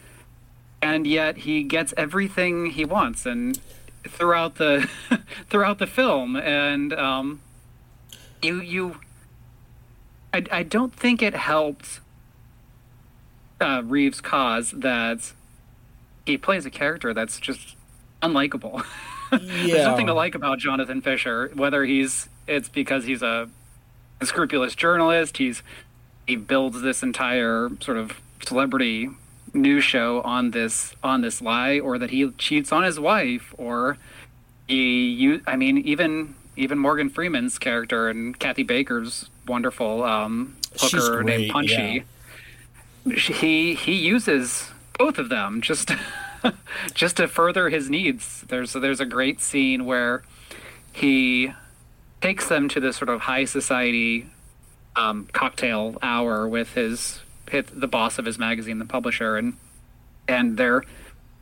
[0.82, 3.60] and yet he gets everything he wants and
[4.08, 4.88] throughout the
[5.50, 7.42] throughout the film and um,
[8.46, 9.00] you you
[10.34, 12.02] I, I don't think it helped
[13.62, 15.32] uh, Reeves' cause that
[16.26, 17.76] he plays a character that's just
[18.22, 18.84] unlikable.
[19.32, 23.50] There's nothing to like about Jonathan Fisher, whether he's it's because he's a,
[24.22, 25.64] a scrupulous journalist, he's
[26.28, 29.10] he builds this entire sort of celebrity
[29.54, 33.98] news show on this on this lie or that he cheats on his wife or
[34.68, 41.24] he you I mean even even Morgan Freeman's character and Kathy Baker's wonderful um hooker
[41.24, 42.04] great, named Punchy
[43.14, 45.92] he he uses both of them just
[46.94, 48.44] just to further his needs.
[48.48, 50.24] There's there's a great scene where
[50.92, 51.54] he
[52.22, 54.28] takes them to this sort of high society
[54.96, 59.54] um, cocktail hour with his hit the boss of his magazine, the publisher, and
[60.28, 60.84] and they're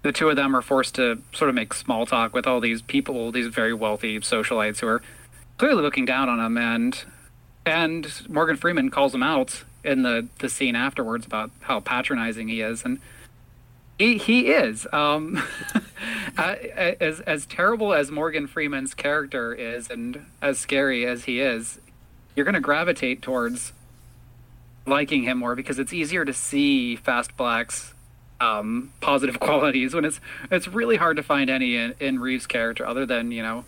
[0.03, 2.81] the two of them are forced to sort of make small talk with all these
[2.81, 5.01] people, these very wealthy socialites who are
[5.57, 6.57] clearly looking down on them.
[6.57, 7.03] and
[7.65, 12.61] and Morgan Freeman calls him out in the the scene afterwards about how patronizing he
[12.61, 12.99] is, and
[13.97, 14.85] he he is.
[14.91, 15.41] Um,
[16.37, 21.79] as as terrible as Morgan Freeman's character is, and as scary as he is,
[22.35, 23.71] you're going to gravitate towards
[24.85, 27.92] liking him more because it's easier to see Fast Black's
[28.43, 30.19] um, positive qualities when it's
[30.51, 33.65] it's really hard to find any in, in Reeves' character other than you know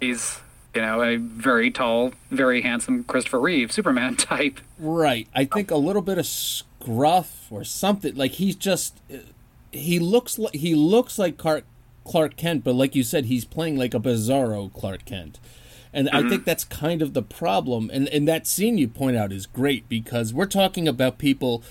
[0.00, 0.40] he's
[0.74, 4.60] you know, a very tall, very handsome Christopher Reeve Superman type.
[4.78, 5.28] Right.
[5.34, 8.14] I think a little bit of scruff or something.
[8.14, 9.00] Like he's just
[9.70, 11.64] he looks like he looks like Clark
[12.04, 15.38] Clark Kent, but like you said, he's playing like a bizarro Clark Kent.
[15.92, 17.88] And I think that's kind of the problem.
[17.92, 21.62] And and that scene you point out is great because we're talking about people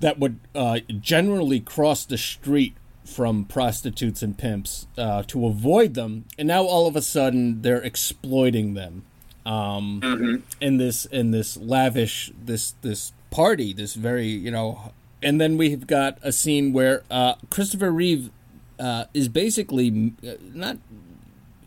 [0.00, 6.24] that would uh, generally cross the street from prostitutes and pimps uh, to avoid them,
[6.38, 9.04] and now all of a sudden they're exploiting them
[9.46, 15.56] um, in this in this lavish this this party, this very you know, and then
[15.56, 18.30] we've got a scene where uh, Christopher Reeve
[18.78, 20.78] uh, is basically uh, not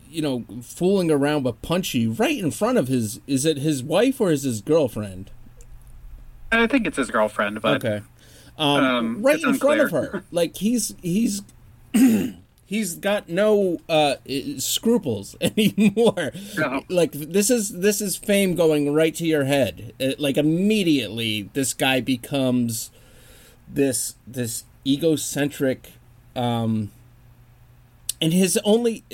[0.08, 4.20] you know fooling around but punchy right in front of his is it his wife
[4.20, 5.30] or is his girlfriend?
[6.52, 8.02] I think it's his girlfriend, but Okay.
[8.56, 10.24] Um, Um, right in front of her.
[10.30, 11.42] Like he's he's
[12.66, 14.16] he's got no uh,
[14.58, 16.32] scruples anymore.
[16.56, 16.82] No.
[16.88, 19.92] Like this is this is fame going right to your head.
[20.00, 22.90] Uh, like immediately, this guy becomes
[23.68, 25.92] this this egocentric,
[26.36, 26.90] um,
[28.20, 29.04] and his only.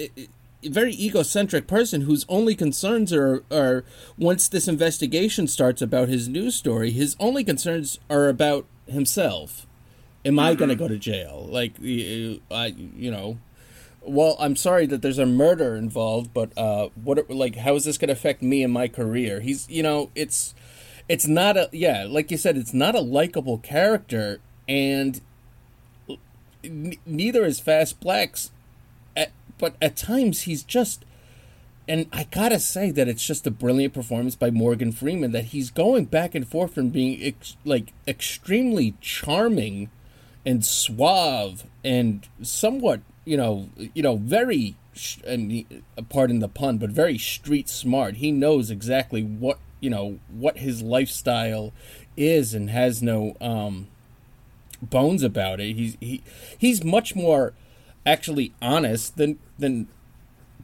[0.62, 3.82] very egocentric person whose only concerns are are
[4.18, 9.66] once this investigation starts about his news story his only concerns are about himself.
[10.24, 11.46] Am i going to go to jail?
[11.48, 13.38] Like i you know.
[14.02, 17.98] Well i'm sorry that there's a murder involved but uh what like how is this
[17.98, 19.40] going to affect me and my career?
[19.40, 20.54] He's you know it's
[21.08, 25.20] it's not a yeah like you said it's not a likable character and
[26.64, 28.50] n- neither is fast blacks
[29.16, 31.04] at, but at times he's just
[31.90, 35.72] and I gotta say that it's just a brilliant performance by Morgan Freeman that he's
[35.72, 39.90] going back and forth from being ex- like extremely charming
[40.46, 44.76] and suave and somewhat you know you know very
[45.28, 48.16] I mean, pardon the pun but very street smart.
[48.16, 51.72] He knows exactly what you know what his lifestyle
[52.16, 53.88] is and has no um
[54.80, 55.74] bones about it.
[55.74, 56.22] He's he
[56.56, 57.52] he's much more
[58.06, 59.88] actually honest than than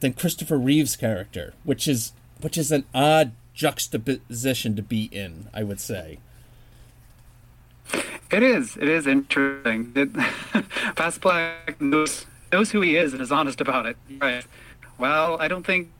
[0.00, 5.62] than Christopher Reeve's character, which is which is an odd juxtaposition to be in, I
[5.62, 6.18] would say.
[8.30, 9.92] it is it is interesting.
[9.94, 10.10] It,
[10.96, 13.96] Fast Black knows knows who he is and is honest about it.
[14.20, 14.44] Right.
[14.98, 15.90] Well, I don't think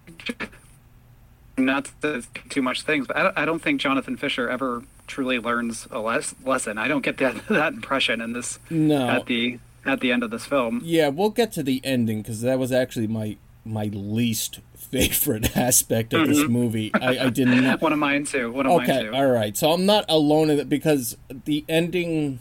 [1.59, 5.39] not to too much things, but I don't, I don't think Jonathan Fisher ever truly
[5.39, 6.77] learns a les- lesson.
[6.79, 9.09] I don't get that that impression in this No.
[9.09, 10.81] at the at the end of this film.
[10.85, 16.15] Yeah, we'll get to the ending because that was actually my my least favorite aspect
[16.15, 16.91] of this movie.
[16.95, 17.81] I, I did not.
[17.83, 18.51] One of mine too.
[18.53, 19.15] One of mine Okay, too.
[19.15, 19.57] all right.
[19.57, 22.41] So I'm not alone in it because the ending.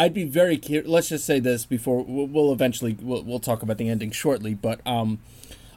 [0.00, 0.88] I'd be very curious.
[0.88, 4.54] Let's just say this before we'll, we'll eventually we'll, we'll talk about the ending shortly,
[4.54, 5.18] but um,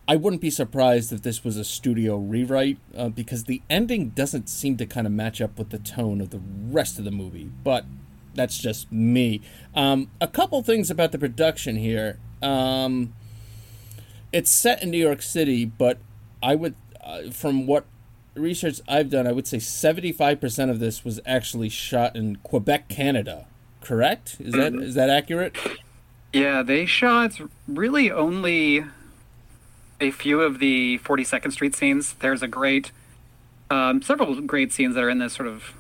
[0.08, 4.48] I wouldn't be surprised if this was a studio rewrite uh, because the ending doesn't
[4.48, 7.50] seem to kind of match up with the tone of the rest of the movie.
[7.64, 7.86] But
[8.36, 9.42] that's just me.
[9.74, 12.20] Um, a couple things about the production here.
[12.44, 13.14] Um,
[14.32, 15.98] it's set in New York City, but
[16.42, 17.86] I would, uh, from what
[18.36, 23.46] research I've done, I would say 75% of this was actually shot in Quebec, Canada.
[23.82, 24.38] Correct?
[24.40, 25.58] Is that is that accurate?
[26.34, 28.86] Yeah, they shot really only
[30.00, 32.14] a few of the 42nd Street scenes.
[32.14, 32.92] There's a great,
[33.70, 35.74] um, several great scenes that are in this sort of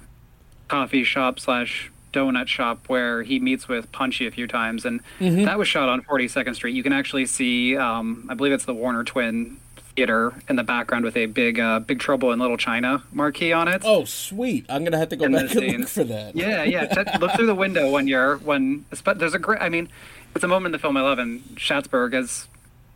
[0.67, 5.57] coffee shop slash donut shop where he meets with Punchy a few times, and that
[5.57, 6.75] was shot on 42nd Street.
[6.75, 9.57] You can actually see, um, I believe it's the Warner Twin
[9.95, 13.67] Theater in the background with a big, uh, Big Trouble in Little China marquee on
[13.67, 13.81] it.
[13.83, 14.65] Oh, sweet!
[14.69, 16.35] I'm gonna have to go in back and look for that.
[16.35, 17.03] Yeah, yeah.
[17.19, 18.85] Look through the window when you're when.
[19.15, 19.61] There's a great.
[19.61, 19.89] I mean,
[20.33, 22.47] it's a moment in the film I love, and Schatzberg is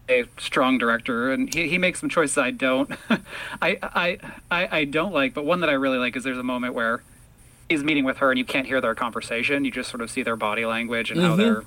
[0.07, 2.89] a strong director, and he, he makes some choices I don't.
[3.61, 4.17] I, I
[4.49, 7.03] I I don't like, but one that I really like is there's a moment where
[7.69, 9.65] he's meeting with her, and you can't hear their conversation.
[9.65, 11.63] You just sort of see their body language and how they're.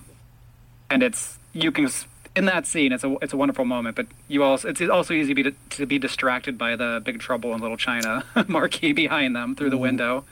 [0.90, 1.88] And it's you can
[2.36, 2.92] in that scene.
[2.92, 5.86] It's a it's a wonderful moment, but you also it's also easy to be, to
[5.86, 10.24] be distracted by the Big Trouble in Little China marquee behind them through the window.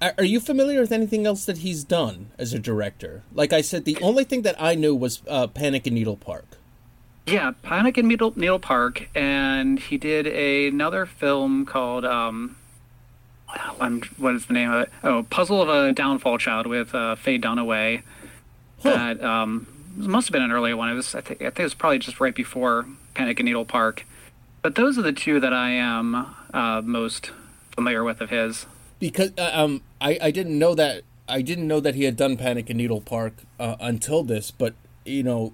[0.00, 3.24] Are you familiar with anything else that he's done as a director?
[3.34, 6.46] Like I said, the only thing that I knew was uh, Panic in Needle Park.
[7.26, 12.57] Yeah, Panic in Needle, Needle Park, and he did another film called um,
[13.80, 14.90] I'm, what is the name of it?
[15.02, 18.02] Oh, Puzzle of a Downfall Child with uh, Faye Dunaway.
[18.82, 20.88] That um, must have been an earlier one.
[20.90, 23.64] It was I think I think it was probably just right before Panic in Needle
[23.64, 24.06] Park.
[24.62, 27.32] But those are the two that I am uh, most
[27.74, 28.66] familiar with of his.
[28.98, 32.36] because uh, um I, I didn't know that I didn't know that he had done
[32.36, 35.52] Panic in Needle Park uh, until this, but you know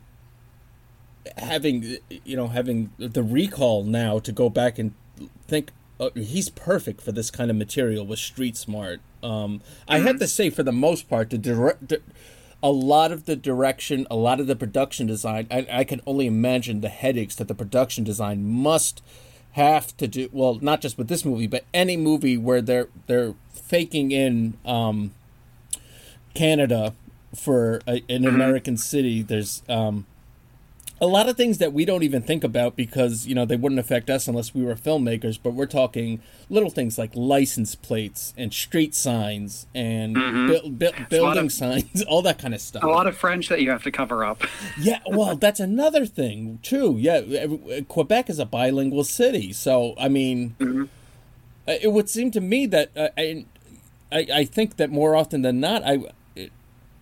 [1.39, 4.93] having you know having the recall now to go back and
[5.47, 9.01] think uh, he's perfect for this kind of material with Street Smart.
[9.23, 11.89] Um, I have to say, for the most part, the direct.
[11.89, 12.03] The,
[12.63, 16.27] a lot of the direction, a lot of the production design, I, I can only
[16.27, 19.03] imagine the headaches that the production design must
[19.53, 20.31] have to do.
[20.33, 25.13] Well, not just with this movie, but any movie where they're they're faking in um,
[26.33, 26.95] Canada
[27.35, 29.23] for a, an American city.
[29.23, 30.07] There's um,
[31.01, 33.79] a lot of things that we don't even think about because you know they wouldn't
[33.81, 35.39] affect us unless we were filmmakers.
[35.43, 41.47] But we're talking little things like license plates and street signs and bu- bu- building
[41.47, 42.83] of- signs, all that kind of stuff.
[42.85, 44.43] A lot of French that you have to cover up.
[44.79, 46.97] Yeah, well, that's another thing too.
[46.99, 47.21] Yeah,
[47.89, 52.91] Quebec is a bilingual city, so I mean, uh, it would seem to me that
[52.97, 53.47] uh, I,
[54.13, 56.05] I, I think that more often than not, I,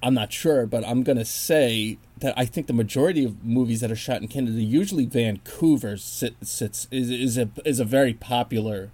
[0.02, 3.90] I'm not sure, but I'm gonna say that I think the majority of movies that
[3.90, 8.90] are shot in Canada, usually Vancouver sit, sits is is a is a very popular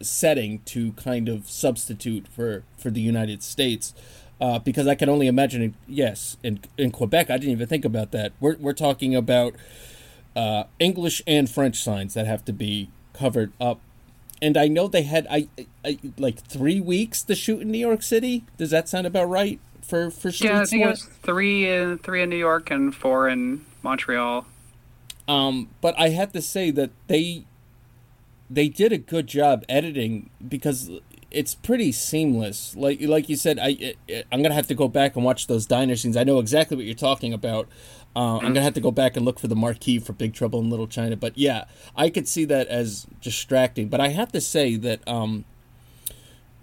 [0.00, 3.94] setting to kind of substitute for for the United States.
[4.40, 8.10] Uh, because I can only imagine, yes, in in Quebec, I didn't even think about
[8.12, 8.32] that.
[8.40, 9.54] We're we're talking about
[10.34, 13.80] uh, English and French signs that have to be covered up,
[14.40, 15.48] and I know they had I,
[15.84, 18.44] I like three weeks to shoot in New York City.
[18.56, 21.98] Does that sound about right for for Street Yeah, I think it was three in
[21.98, 24.46] three in New York and four in Montreal.
[25.28, 27.44] Um, but I have to say that they
[28.50, 30.90] they did a good job editing because
[31.30, 32.76] it's pretty seamless.
[32.76, 33.94] Like like you said, I
[34.30, 36.16] I'm gonna have to go back and watch those diner scenes.
[36.16, 37.68] I know exactly what you're talking about.
[38.14, 40.60] Uh, I'm gonna have to go back and look for the marquee for Big Trouble
[40.60, 41.16] in Little China.
[41.16, 41.64] But yeah,
[41.96, 43.88] I could see that as distracting.
[43.88, 45.46] But I have to say that um,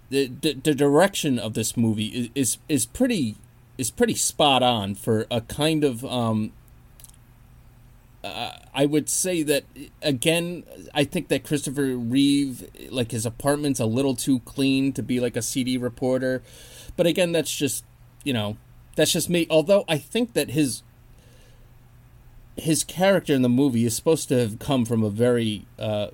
[0.09, 3.35] the, the the direction of this movie is is, is pretty
[3.77, 6.51] is pretty spot on for a kind of um,
[8.23, 9.63] I would say that
[10.01, 10.63] again.
[10.93, 15.37] I think that Christopher Reeve, like his apartment's a little too clean to be like
[15.37, 16.43] a seedy reporter,
[16.97, 17.85] but again, that's just
[18.23, 18.57] you know,
[18.95, 19.47] that's just me.
[19.49, 20.83] Although I think that his
[22.57, 26.07] his character in the movie is supposed to have come from a very uh,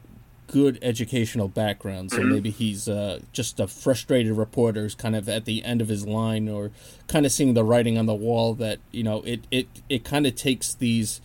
[0.47, 5.45] good educational background, so maybe he's uh, just a frustrated reporter, who's kind of at
[5.45, 6.71] the end of his line, or
[7.07, 10.25] kind of seeing the writing on the wall that you know it it it kind
[10.25, 11.21] of takes these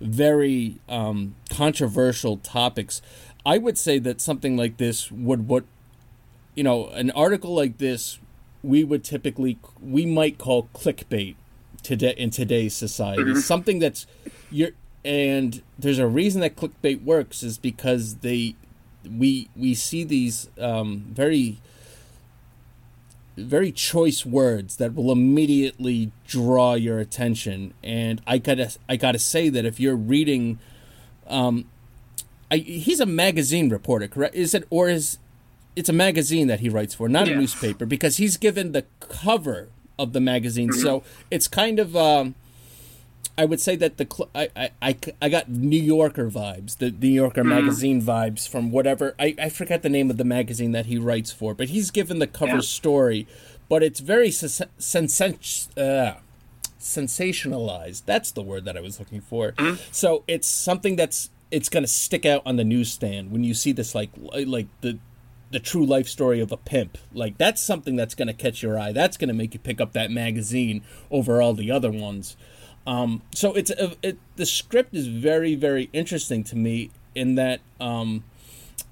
[0.00, 3.02] very um, controversial topics.
[3.44, 5.64] I would say that something like this would what
[6.54, 8.18] you know an article like this
[8.62, 11.36] we would typically we might call clickbait
[11.82, 13.34] today in today's society.
[13.36, 14.06] Something that's
[14.50, 14.70] you're
[15.04, 18.54] and there's a reason that clickbait works is because they
[19.04, 21.58] we we see these um, very
[23.36, 27.72] very choice words that will immediately draw your attention.
[27.82, 30.58] And i gotta i gotta say that if you're reading
[31.26, 31.66] um
[32.50, 34.34] I, he's a magazine reporter correct?
[34.34, 35.18] Is it or is
[35.76, 39.68] it's a magazine that he writes for not a newspaper because he's given the cover
[39.98, 40.72] of the magazine.
[40.72, 42.34] So it's kind of um
[43.40, 46.90] I would say that the cl- I, I, I, I got New Yorker vibes, the
[46.90, 50.86] New Yorker magazine vibes from whatever I, I forget the name of the magazine that
[50.86, 52.60] he writes for, but he's given the cover Yeah.
[52.60, 53.26] story,
[53.70, 56.16] but it's very sens- sens- uh,
[56.78, 58.02] sensationalized.
[58.06, 59.54] That's the word that I was looking for.
[59.90, 63.72] So it's something that's it's going to stick out on the newsstand when you see
[63.72, 64.10] this like
[64.46, 64.98] like the
[65.50, 66.96] the true life story of a pimp.
[67.12, 68.92] Like that's something that's going to catch your eye.
[68.92, 72.36] That's going to make you pick up that magazine over all the other ones.
[72.90, 77.60] Um, so it's a, it, the script is very very interesting to me in that.
[77.80, 78.24] Um,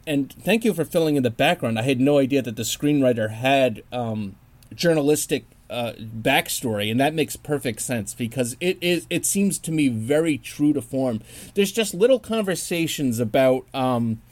[0.06, 1.80] and thank you for filling in the background.
[1.80, 4.37] I had no idea that the screenwriter had um,
[4.72, 9.04] journalistic uh, backstory, and that makes perfect sense because it is.
[9.11, 11.20] It seems to me very true to form.
[11.54, 13.66] There's just little conversations about.
[13.74, 14.22] Um,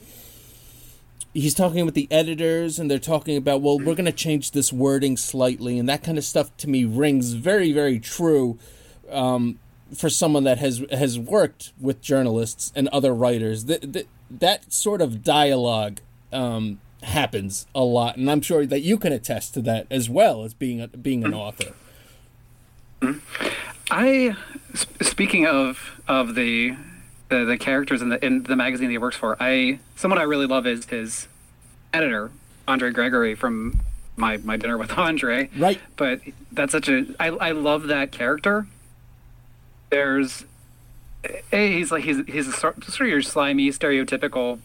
[1.34, 4.72] he's talking with the editors and they're talking about well we're going to change this
[4.72, 8.58] wording slightly and that kind of stuff to me rings very very true
[9.10, 9.58] um,
[9.94, 15.00] for someone that has has worked with journalists and other writers that that, that sort
[15.00, 16.00] of dialogue
[16.32, 20.42] um, happens a lot and i'm sure that you can attest to that as well
[20.42, 21.72] as being a, being an author
[23.90, 24.36] I,
[25.00, 26.76] speaking of of the,
[27.28, 30.24] the the characters in the in the magazine that he works for, I someone I
[30.24, 31.28] really love is his
[31.92, 32.30] editor
[32.66, 33.80] Andre Gregory from
[34.16, 35.50] my my dinner with Andre.
[35.56, 35.80] Right.
[35.96, 36.20] But
[36.50, 38.66] that's such a I I love that character.
[39.90, 40.44] There's,
[41.52, 44.58] a he's like he's he's a sort, of your slimy stereotypical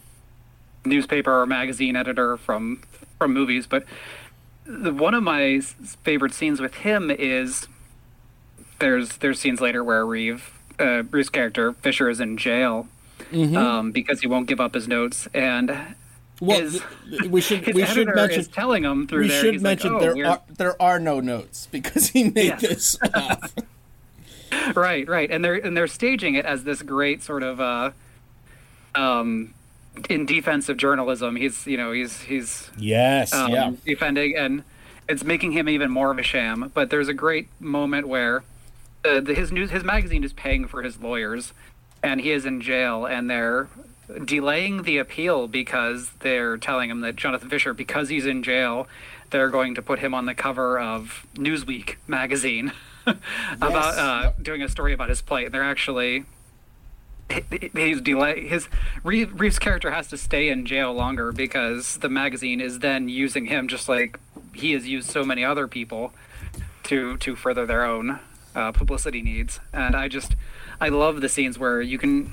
[0.84, 2.82] newspaper or magazine editor from
[3.18, 3.84] from movies, but
[4.64, 5.60] the, one of my
[6.04, 7.66] favorite scenes with him is
[8.78, 12.88] there's there's scenes later where Reeve uh, Bruce character Fisher is in jail
[13.32, 15.70] um, because he won't give up his notes, and
[16.40, 16.82] Well, his,
[17.28, 19.40] we should we should mention telling him through we there.
[19.40, 22.56] should mention like, oh, there we're- are there are no notes because he made Yeah.
[22.56, 23.50] this up.
[24.74, 27.90] right, right, and they're and they're staging it as this great sort of uh,
[28.94, 29.54] um,
[30.08, 31.36] in defensive journalism.
[31.36, 33.72] He's you know he's he's yes, um, yeah.
[33.84, 34.64] defending, and
[35.08, 36.70] it's making him even more of a sham.
[36.74, 38.44] But there's a great moment where
[39.04, 41.52] uh, the, his news, his magazine is paying for his lawyers,
[42.02, 43.68] and he is in jail, and they're
[44.24, 48.86] delaying the appeal because they're telling him that Jonathan Fisher, because he's in jail,
[49.30, 52.72] they're going to put him on the cover of Newsweek magazine
[53.06, 55.52] about uh, doing a story about his plight.
[55.52, 56.24] They're actually
[57.50, 58.68] he's delay his
[59.02, 63.68] Reeves' character has to stay in jail longer because the magazine is then using him
[63.68, 64.18] just like
[64.54, 66.12] he has used so many other people
[66.84, 68.18] to to further their own
[68.54, 69.60] uh, publicity needs.
[69.72, 70.36] And I just
[70.80, 72.32] I love the scenes where you can.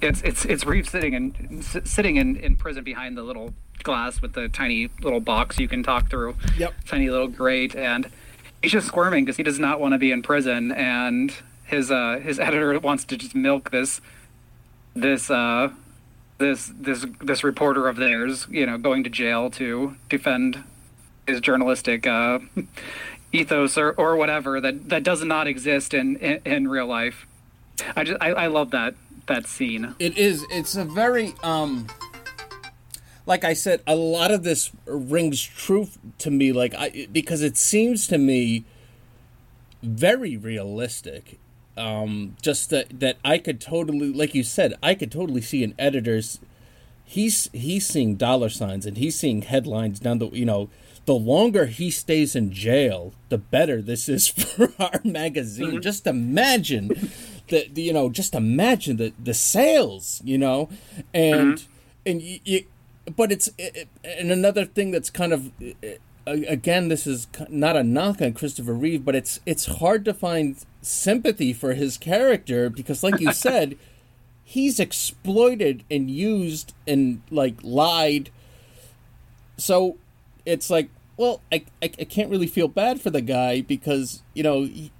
[0.00, 4.34] It's it's it's Reeves sitting in sitting in, in prison behind the little glass with
[4.34, 6.36] the tiny little box you can talk through.
[6.58, 6.74] Yep.
[6.86, 8.10] Tiny little grate, and
[8.66, 11.32] he's just squirming because he does not want to be in prison, and
[11.64, 14.00] his uh his editor wants to just milk this
[14.94, 15.70] this uh
[16.38, 20.64] this this this reporter of theirs, you know, going to jail to defend
[21.28, 22.40] his journalistic uh,
[23.32, 27.26] ethos or, or whatever that, that does not exist in, in, in real life.
[27.94, 28.94] I just I, I love that
[29.26, 29.94] that scene.
[30.00, 30.44] It is.
[30.50, 31.86] It's a very um
[33.26, 37.56] like I said, a lot of this rings true to me like I because it
[37.56, 38.64] seems to me
[39.82, 41.38] very realistic.
[41.76, 45.74] Um just that that I could totally like you said, I could totally see an
[45.78, 46.38] editor's
[47.04, 50.70] he's he's seeing dollar signs and he's seeing headlines down the you know
[51.04, 55.82] the longer he stays in jail the better this is for our magazine.
[55.82, 56.88] Just imagine
[57.48, 60.68] the, the you know just imagine the the sales you know?
[61.12, 61.64] And
[62.04, 62.64] and you, you
[63.14, 65.52] but it's it, and another thing that's kind of
[66.26, 70.56] again this is not a knock on Christopher Reeve but it's it's hard to find
[70.82, 73.76] sympathy for his character because like you said
[74.44, 78.30] he's exploited and used and like lied.
[79.56, 79.96] So
[80.44, 84.42] it's like well I, I, I can't really feel bad for the guy because you
[84.42, 84.90] know he,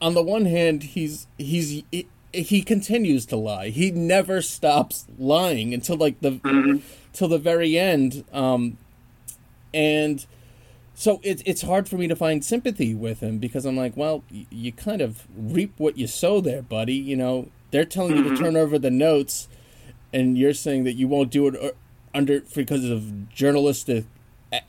[0.00, 5.72] on the one hand he's he's he, he continues to lie he never stops lying
[5.74, 6.80] until like the
[7.12, 8.76] till the very end um
[9.72, 10.26] and
[10.94, 14.22] so it's it's hard for me to find sympathy with him because I'm like, well,
[14.32, 16.94] y- you kind of reap what you sow there, buddy.
[16.94, 19.48] You know, they're telling you to turn over the notes,
[20.12, 21.72] and you're saying that you won't do it uh,
[22.14, 24.04] under because of journalistic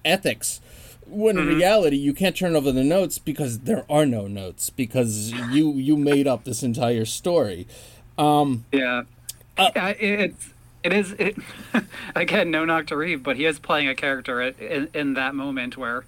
[0.04, 0.62] ethics.
[1.08, 5.32] When in reality, you can't turn over the notes because there are no notes because
[5.52, 7.68] you you made up this entire story.
[8.18, 9.04] um Yeah,
[9.58, 10.50] Uh, it, it's
[10.84, 11.36] it is it
[12.16, 15.78] again no knock to Reeve, but he is playing a character in, in that moment
[15.78, 16.06] where,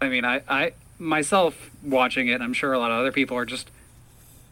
[0.00, 3.44] I mean, I I myself watching it, I'm sure a lot of other people are
[3.46, 3.70] just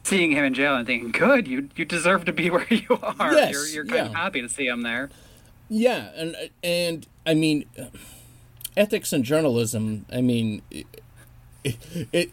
[0.05, 3.33] seeing him in jail and thinking, good, you you deserve to be where you are.
[3.33, 5.11] Yes, you're you're kind of happy to see him there.
[5.69, 7.65] Yeah, and and I mean,
[8.77, 10.07] ethics and journalism.
[10.13, 10.87] I mean, it,
[12.13, 12.31] it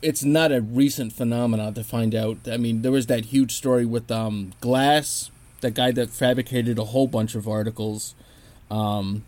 [0.00, 2.38] it's not a recent phenomenon to find out.
[2.46, 6.84] I mean, there was that huge story with um, Glass, that guy that fabricated a
[6.86, 8.14] whole bunch of articles.
[8.70, 9.24] Um,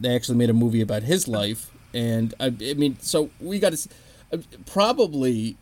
[0.00, 3.72] they actually made a movie about his life, and I, I mean, so we got
[3.72, 3.88] to
[4.66, 5.56] probably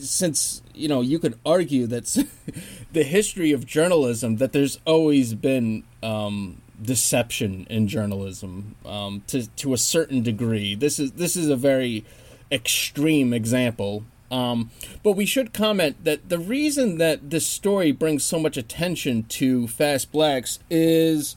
[0.00, 2.04] since you know you could argue that
[2.92, 9.72] the history of journalism that there's always been um, deception in journalism um, to to
[9.74, 10.74] a certain degree.
[10.74, 12.04] This is this is a very
[12.50, 14.04] extreme example.
[14.30, 14.70] Um,
[15.02, 19.66] but we should comment that the reason that this story brings so much attention to
[19.68, 21.34] Fast Blacks is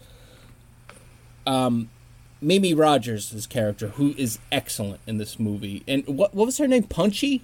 [1.47, 1.89] um,
[2.41, 5.83] Mimi Rogers' character, who is excellent in this movie.
[5.87, 6.83] And what what was her name?
[6.83, 7.43] Punchy.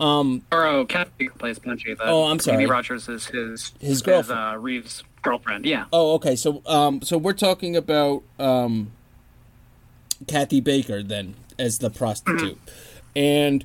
[0.00, 1.94] Or oh, Kathy plays Punchy.
[2.00, 2.56] Oh, I'm sorry.
[2.56, 4.40] Mimi Rogers is his His girlfriend.
[4.40, 5.64] uh, Reeves' girlfriend.
[5.64, 5.86] Yeah.
[5.92, 6.36] Oh, okay.
[6.36, 8.92] So, um, so we're talking about um,
[10.26, 12.58] Kathy Baker then as the prostitute,
[13.14, 13.64] and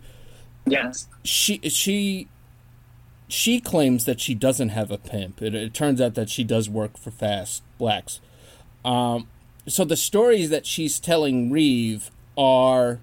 [0.66, 1.08] Yes.
[1.24, 2.28] she she
[3.28, 5.41] she claims that she doesn't have a pimp.
[5.41, 8.20] It, it turns out that she does work for Fast Blacks.
[8.86, 9.28] Um,
[9.68, 12.99] so the stories that she's telling Reeve are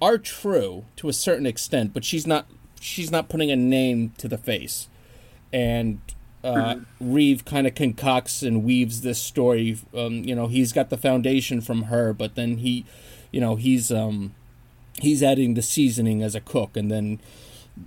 [0.00, 2.46] are true to a certain extent, but she's not
[2.80, 4.88] she's not putting a name to the face.
[5.52, 6.00] And
[6.42, 9.78] uh, Reeve kind of concocts and weaves this story.
[9.94, 12.86] Um, you know, he's got the foundation from her, but then he,
[13.30, 14.34] you know, he's um,
[15.00, 17.20] he's adding the seasoning as a cook, and then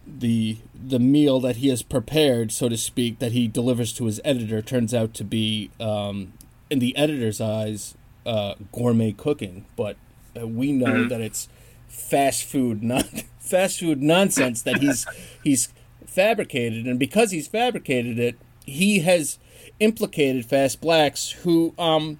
[0.06, 4.22] the the meal that he has prepared, so to speak, that he delivers to his
[4.24, 6.34] editor turns out to be, um,
[6.70, 7.96] in the editor's eyes,
[8.26, 9.66] uh, gourmet cooking.
[9.76, 9.98] But
[10.40, 11.48] uh, we know that it's
[11.88, 13.06] fast food, not
[13.40, 15.06] fast food nonsense that he's
[15.44, 15.70] he's
[16.14, 19.40] fabricated, and because he's fabricated it, he has
[19.80, 22.20] implicated Fast Blacks, who, um,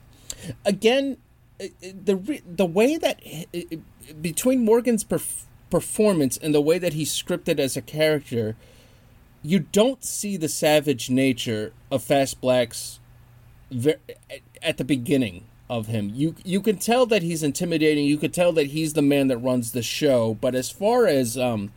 [0.66, 1.18] again,
[1.82, 3.22] the the way that
[4.22, 8.56] between Morgan's perf- performance and the way that he's scripted as a character,
[9.42, 13.00] you don't see the savage nature of Fast Black's
[13.72, 14.00] ver-
[14.62, 16.12] at the beginning of him.
[16.14, 18.06] You you can tell that he's intimidating.
[18.06, 20.34] You could tell that he's the man that runs the show.
[20.40, 21.72] But as far as um,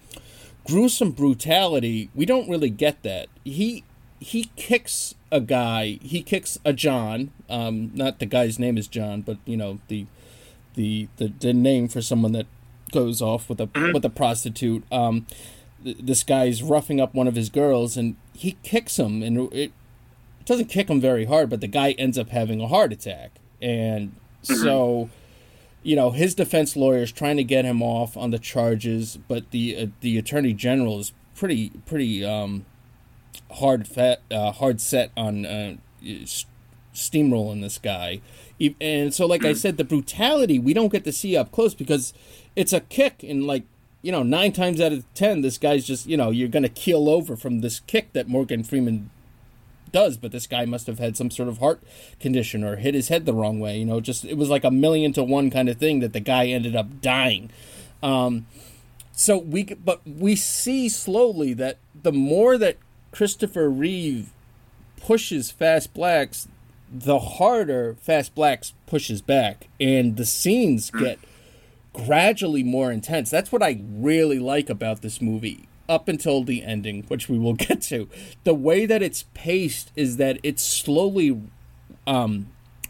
[0.67, 3.29] gruesome brutality, we don't really get that.
[3.45, 3.85] He
[4.19, 5.99] he kicks a guy.
[6.03, 7.31] He kicks a John.
[7.49, 10.07] Um, not the guy's name is John, but you know the
[10.75, 12.47] the the, the name for someone that
[12.93, 14.85] goes off with a with a prostitute.
[14.93, 15.27] Um,
[15.85, 19.73] th- this guy's roughing up one of his girls, and he kicks him, and it
[20.45, 24.14] doesn't kick him very hard, but the guy ends up having a heart attack, and
[24.43, 25.11] so.
[25.87, 29.53] You know his defense lawyer is trying to get him off on the charges, but
[29.53, 32.66] the uh, the attorney general is pretty pretty um,
[33.53, 35.76] hard fat, uh, hard set on uh,
[36.93, 38.20] steamrolling this guy.
[38.80, 42.12] And so, like I said, the brutality we don't get to see up close because
[42.57, 43.62] it's a kick, and like
[44.03, 47.09] you know, nine times out of ten, this guy's just you know you're gonna keel
[47.09, 49.11] over from this kick that Morgan Freeman
[49.93, 50.16] does.
[50.16, 51.82] But this guy must have had some sort of heart
[52.20, 53.78] condition or hit his head the wrong way.
[53.78, 56.20] You know, just it was like a million to one kind of thing that the
[56.20, 57.51] guy ended up dying.
[58.03, 58.47] Um,
[59.12, 62.76] so we but we see slowly that the more that
[63.12, 64.30] Christopher Reeve
[65.01, 66.49] pushes Fast Blacks,
[66.93, 71.18] the harder Fast Blacks pushes back, and the scenes get
[71.95, 73.30] gradually more intense.
[73.30, 75.66] That's what I really like about this movie.
[75.89, 78.09] Up until the ending, which we will get to,
[78.45, 81.41] the way that it's paced is that it's slowly
[82.07, 82.49] um,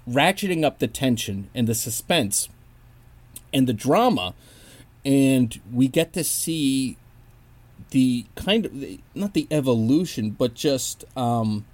[0.09, 2.49] ratcheting up the tension and the suspense
[3.53, 4.35] and the drama,
[5.05, 6.97] and we get to see
[7.91, 8.75] the kind of
[9.15, 11.65] not the evolution, but just um,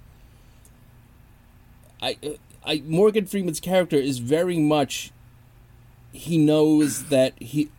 [2.01, 2.17] I,
[2.65, 5.11] I Morgan Freeman's character is very much
[6.11, 7.69] he knows that he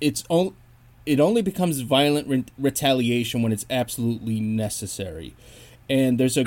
[0.00, 0.54] it's only
[1.06, 5.34] it only becomes violent re- retaliation when it's absolutely necessary.
[5.88, 6.44] And there's a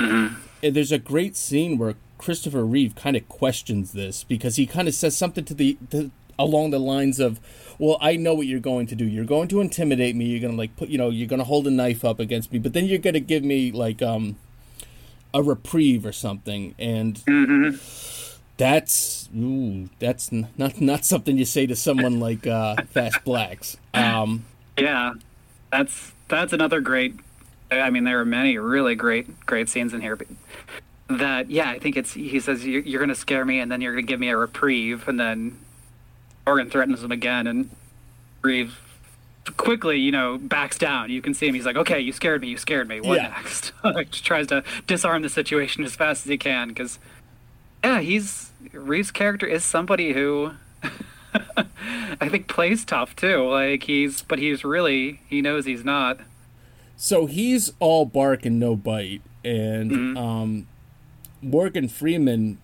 [0.62, 4.90] and there's a great scene where Christopher Reeve kind of questions this because he kind
[4.90, 7.40] of says something to the to, along the lines of,
[7.80, 9.06] "Well, I know what you're going to do.
[9.06, 10.26] You're going to intimidate me.
[10.26, 12.52] You're going to like put, you know, you're going to hold a knife up against
[12.52, 14.36] me, but then you're going to give me like um
[15.34, 17.24] a reprieve or something." And
[18.60, 23.78] that's ooh, that's n- not not something you say to someone like uh, Fast Blacks.
[23.96, 24.46] Um,
[24.78, 25.14] Yeah,
[25.72, 27.16] that's that's another great.
[27.72, 30.16] I mean, there are many really great great scenes in here.
[30.16, 30.28] But
[31.08, 33.80] that yeah, I think it's he says you're, you're going to scare me, and then
[33.82, 35.58] you're going to give me a reprieve, and then
[36.46, 37.70] Morgan threatens him again, and
[38.42, 38.78] Reeve
[39.58, 41.10] quickly, you know, backs down.
[41.10, 41.56] You can see him.
[41.56, 42.50] He's like, "Okay, you scared me.
[42.50, 43.00] You scared me.
[43.00, 43.30] What Yeah.
[43.30, 43.72] next?"
[44.12, 47.00] just tries to disarm the situation as fast as he can because
[47.84, 50.52] yeah, he's Reeve's character is somebody who
[52.22, 53.50] I think plays tough too.
[53.50, 56.20] Like he's, but he's really he knows he's not.
[56.98, 60.68] so he's all bark and no bite, and um,
[61.42, 62.58] Morgan Freeman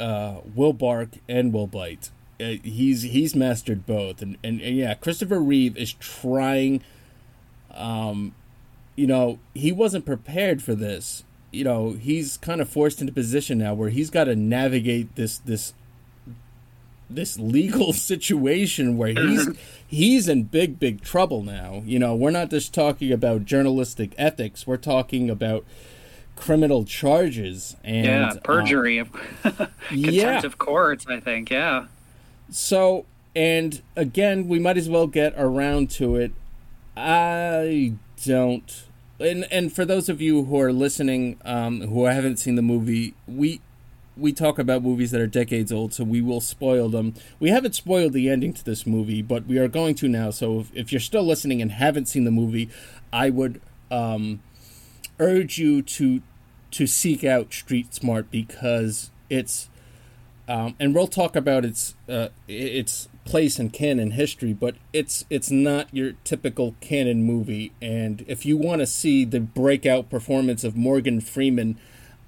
[0.00, 2.10] uh, will bark and will bite.
[2.40, 6.82] Uh, he's he's mastered both, and, and and yeah, Christopher Reeve is trying.
[7.74, 8.34] Um,
[8.96, 11.22] you know, he wasn't prepared for this.
[11.50, 15.38] You know, he's kind of forced into position now where he's got to navigate this
[15.38, 15.72] this
[17.10, 19.48] this legal situation where he's
[19.86, 21.82] he's in big big trouble now.
[21.84, 25.64] You know, we're not just talking about journalistic ethics; we're talking about
[26.36, 29.04] criminal charges and yeah, perjury,
[29.42, 30.44] contempt yeah.
[30.44, 31.06] of courts.
[31.08, 31.50] I think.
[31.50, 31.86] Yeah.
[32.50, 36.32] So, and again, we might as well get around to it.
[36.96, 37.94] I
[38.24, 38.84] don't.
[39.20, 43.14] And and for those of you who are listening, um, who haven't seen the movie,
[43.26, 43.60] we
[44.16, 47.14] we talk about movies that are decades old, so we will spoil them.
[47.38, 50.30] We haven't spoiled the ending to this movie, but we are going to now.
[50.30, 52.68] So if, if you're still listening and haven't seen the movie,
[53.12, 53.60] I would
[53.90, 54.40] um,
[55.18, 56.22] urge you to
[56.70, 59.68] to seek out Street Smart because it's
[60.48, 65.50] um, and we'll talk about its uh, its place in Cannon history, but it's it's
[65.50, 67.72] not your typical Cannon movie.
[67.82, 71.78] And if you want to see the breakout performance of Morgan Freeman,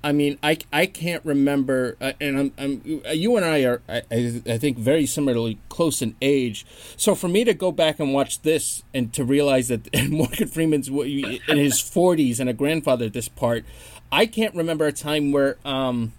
[0.04, 4.02] I mean, I, I can't remember, uh, and I'm, I'm you and I are I,
[4.46, 6.66] I think very similarly close in age.
[6.98, 10.88] So for me to go back and watch this and to realize that Morgan Freeman's
[10.88, 13.64] in his 40s and a grandfather at this part,
[14.12, 16.12] I can't remember a time where um,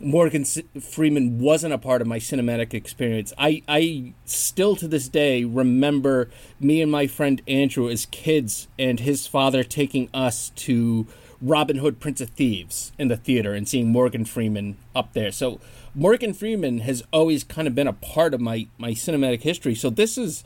[0.00, 3.32] Morgan Freeman wasn't a part of my cinematic experience.
[3.36, 9.00] I I still to this day remember me and my friend Andrew as kids and
[9.00, 11.06] his father taking us to
[11.42, 15.32] Robin Hood Prince of Thieves in the theater and seeing Morgan Freeman up there.
[15.32, 15.60] So
[15.94, 19.74] Morgan Freeman has always kind of been a part of my my cinematic history.
[19.74, 20.44] So this is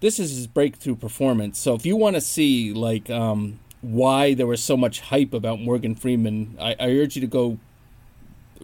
[0.00, 1.58] this is his breakthrough performance.
[1.58, 5.60] So if you want to see like um, why there was so much hype about
[5.60, 7.58] Morgan Freeman, I, I urge you to go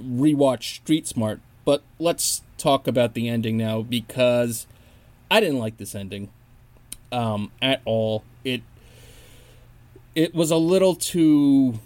[0.00, 1.40] rewatch Street Smart.
[1.64, 4.66] But let's talk about the ending now because
[5.30, 6.30] I didn't like this ending
[7.10, 8.24] um, at all.
[8.44, 8.62] It
[10.14, 11.80] it was a little too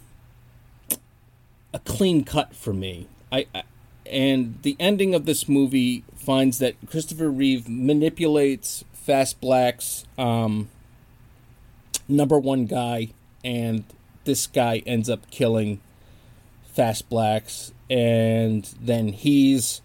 [1.72, 3.08] a clean cut for me.
[3.32, 3.62] I, I
[4.06, 10.68] and the ending of this movie finds that Christopher Reeve manipulates Fast Black's um,
[12.08, 13.10] number one guy,
[13.44, 13.84] and
[14.24, 15.80] this guy ends up killing
[16.70, 19.82] Fast Blacks, and then he's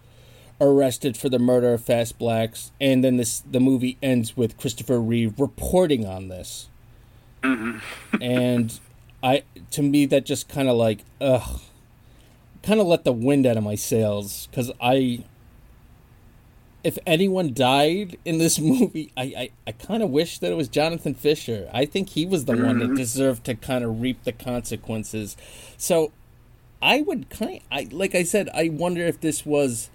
[0.60, 5.00] arrested for the murder of Fast Blacks, and then this the movie ends with Christopher
[5.00, 6.68] Reeve reporting on this
[7.42, 7.78] mm-hmm.
[8.20, 8.78] and
[9.22, 11.60] I to me that just kind of like ugh,
[12.62, 15.24] kind of let the wind out of my sails because I.
[16.84, 20.68] If anyone died in this movie, I, I, I kind of wish that it was
[20.68, 21.68] Jonathan Fisher.
[21.74, 22.94] I think he was the one that mm-hmm.
[22.94, 25.36] deserved to kind of reap the consequences.
[25.76, 26.12] So
[26.82, 29.90] I would kind I like I said, I wonder if this was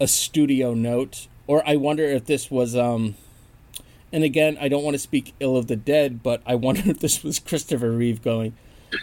[0.00, 3.16] a studio note or I wonder if this was um
[4.12, 7.00] and again, I don't want to speak ill of the dead, but I wonder if
[7.00, 8.54] this was Christopher Reeve going.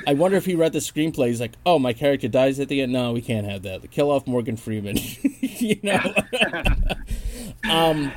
[0.06, 1.28] I wonder if he read the screenplay.
[1.28, 2.92] He's like, "Oh, my character dies at the end.
[2.92, 3.90] No, we can't have that.
[3.90, 4.98] Kill off Morgan Freeman."
[5.42, 6.14] you know.
[7.70, 8.12] um,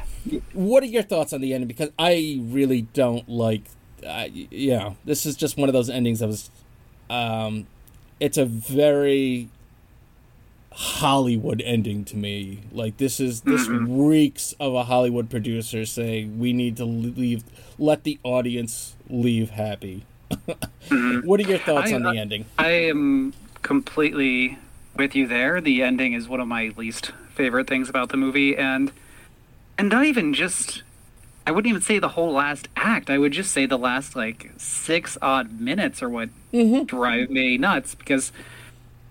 [0.53, 1.69] what are your thoughts on the ending?
[1.69, 3.63] Because I really don't like.
[4.07, 6.51] Uh, yeah, this is just one of those endings that was.
[7.09, 7.67] Um,
[8.23, 9.49] it's a very
[10.71, 12.61] Hollywood ending to me.
[12.71, 17.43] Like this is this reeks of a Hollywood producer saying we need to leave,
[17.79, 20.07] let the audience leave happy.
[20.31, 21.21] Mm-hmm.
[21.27, 22.47] what are your thoughts I- on the ending?
[22.59, 24.59] I am completely
[24.97, 25.61] with you there.
[25.61, 28.93] The ending is one of my least favorite things about the movie, and
[29.77, 30.85] and not even just.
[31.47, 33.11] I wouldn't even say the whole last act.
[33.11, 36.31] I would just say the last like six odd minutes are what
[36.87, 38.33] drive me nuts because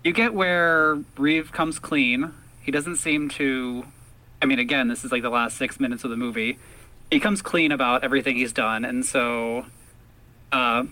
[0.04, 2.34] you get where Reeve comes clean.
[2.62, 3.86] He doesn't seem to.
[4.42, 6.58] I mean, again, this is like the last six minutes of the movie.
[7.12, 9.66] He comes clean about everything he's done, and so
[10.52, 10.86] uh,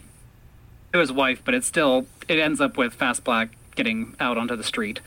[0.93, 4.55] to his wife, but it still it ends up with Fast Black getting out onto
[4.55, 4.99] the street.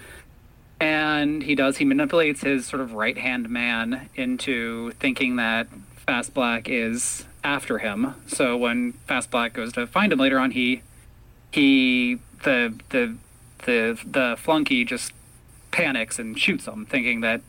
[0.81, 5.69] And he does he manipulates his sort of right hand man into thinking that
[6.07, 8.15] Fast Black is after him.
[8.27, 10.83] So when Fast Black goes to find him later on, he
[11.51, 13.17] he the the
[13.65, 15.13] the the flunky just
[15.71, 17.41] panics and shoots him, thinking that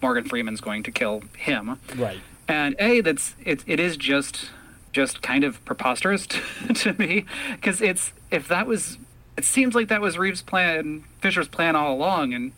[0.00, 1.78] Morgan Freeman's going to kill him.
[1.96, 2.20] Right.
[2.46, 4.50] And a that's it, it is just
[4.92, 6.40] just kind of preposterous to,
[6.74, 8.98] to me because it's if that was
[9.36, 12.52] it seems like that was Reeves' plan, Fisher's plan all along, and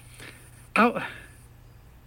[0.77, 1.07] oh, how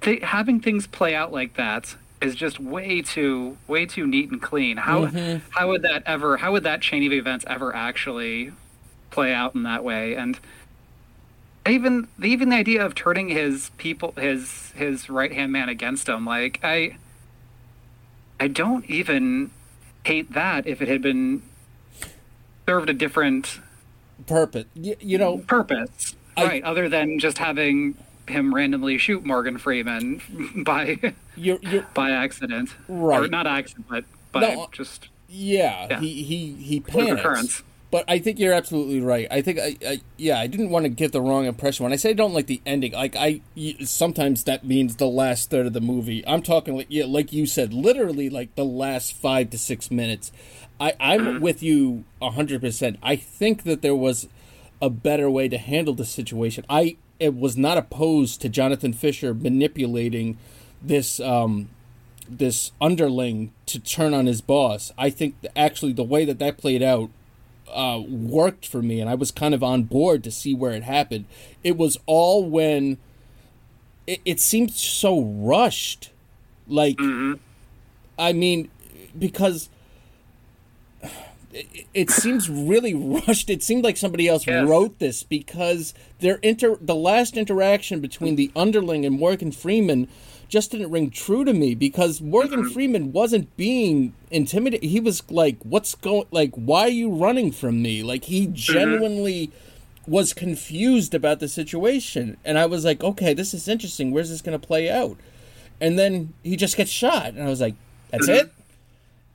[0.02, 4.42] th- having things play out like that is just way too way too neat and
[4.42, 4.78] clean.
[4.78, 5.40] How mm-hmm.
[5.52, 8.52] how would that ever how would that chain of events ever actually
[9.10, 10.16] play out in that way?
[10.16, 10.40] And
[11.68, 16.26] even even the idea of turning his people his his right hand man against him,
[16.26, 16.98] like I
[18.40, 19.52] I don't even
[20.04, 21.42] hate that if it had been
[22.66, 23.60] served a different
[24.28, 24.66] Purpose.
[24.76, 26.64] You, you know, purpose, I- right?
[26.64, 27.96] Other than just having
[28.30, 30.22] him randomly shoot Morgan Freeman
[30.66, 33.24] by you're, you're by accident, Right.
[33.24, 36.00] Or not accident, but by No, just yeah, Yeah.
[36.00, 37.64] He he he panics.
[37.92, 39.28] But I think you're absolutely right.
[39.32, 41.96] I think I, I yeah, I didn't want to give the wrong impression when I
[41.96, 42.92] say I don't like the ending.
[42.92, 43.42] Like I
[43.84, 46.24] sometimes that means the last third of the movie.
[46.28, 50.32] I'm talking like yeah, like you said, literally like the last five to six minutes.
[50.80, 51.42] I I'm mm.
[51.42, 53.00] with you hundred percent.
[53.02, 54.28] I think that there was
[54.82, 56.66] a better way to handle the situation.
[56.70, 60.38] I it was not opposed to Jonathan Fisher manipulating
[60.82, 61.70] this um
[62.30, 64.92] this underling to turn on his boss.
[64.98, 67.10] I think actually the way that that played out
[67.74, 70.84] uh, worked for me, and I was kind of on board to see where it
[70.84, 71.26] happened.
[71.64, 72.98] It was all when
[74.08, 76.12] it, it seemed so rushed.
[76.68, 77.00] Like,
[78.18, 78.70] I mean,
[79.18, 79.70] because
[81.54, 83.50] it, it seems really rushed.
[83.50, 84.68] It seemed like somebody else Yes.
[84.68, 90.08] wrote this because their inter the last interaction between the underling and Morgan Freeman
[90.48, 92.72] just didn't ring true to me because Morgan Mm-hmm.
[92.74, 94.90] Freeman wasn't being intimidated.
[94.90, 96.26] He was like, "What's going?
[96.32, 98.54] Like, why are you running from me?" Like he Mm-hmm.
[98.56, 99.52] genuinely
[100.08, 104.12] was confused about the situation, and I was like, "Okay, this is interesting.
[104.12, 105.18] Where's this going to play out?"
[105.80, 107.76] And then he just gets shot, and I was like,
[108.10, 108.48] "That's Mm-hmm.
[108.48, 108.54] it."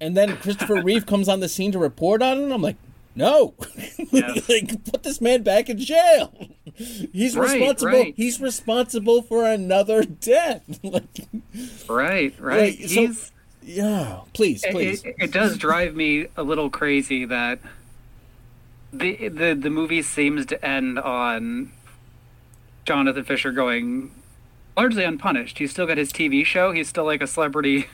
[0.00, 2.52] And then Christopher Reeve comes on the scene to report on it.
[2.52, 2.76] I'm like,
[3.16, 3.54] no,
[4.10, 4.48] Yes.
[4.48, 6.32] like put this man back in jail.
[6.74, 7.92] He's Right, responsible.
[7.92, 8.14] right.
[8.16, 10.62] He's responsible for another death.
[10.82, 11.04] like,
[11.88, 12.78] Right, right.
[12.80, 13.30] Like, so-
[13.62, 15.04] yeah, please, it, please.
[15.04, 17.60] it, it does drive me a little crazy that
[18.92, 21.72] the the the movie seems to end on
[22.84, 24.10] Jonathan Fisher going
[24.76, 25.58] largely unpunished.
[25.58, 26.72] He's still got his TV show.
[26.72, 27.86] He's still like a celebrity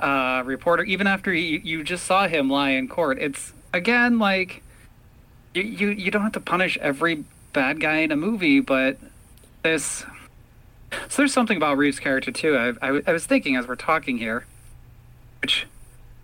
[0.00, 3.18] uh, reporter, even after you, you just saw him lie in court.
[3.20, 4.62] It's again like
[5.54, 8.98] you, you you don't have to punish every bad guy in a movie, but
[9.62, 10.04] this.
[11.08, 12.56] So there's something about Reeves' character too.
[12.56, 14.46] I, I, I was thinking as we're talking here,
[15.42, 15.66] which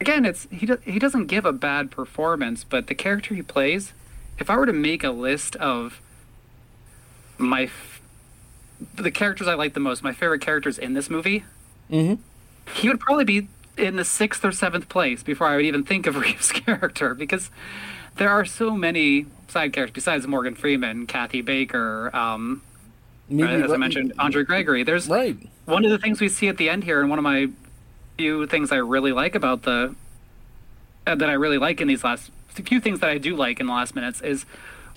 [0.00, 3.92] again, it's he do, he doesn't give a bad performance, but the character he plays.
[4.38, 6.00] If I were to make a list of
[7.38, 8.00] my f-
[8.96, 11.44] the characters I like the most, my favorite characters in this movie,
[11.90, 12.18] Mhm.
[12.74, 16.06] he would probably be in the sixth or seventh place before I would even think
[16.06, 17.50] of Reeves' character because
[18.16, 22.62] there are so many side characters besides Morgan Freeman, Kathy Baker, um,
[23.28, 24.82] Mimi as I mentioned, Andre Gregory.
[24.82, 25.36] There's right.
[25.64, 27.48] one of the things we see at the end here, and one of my
[28.18, 29.94] few things I really like about the
[31.06, 33.66] uh, that I really like in these last few things that I do like in
[33.66, 34.44] the last minutes is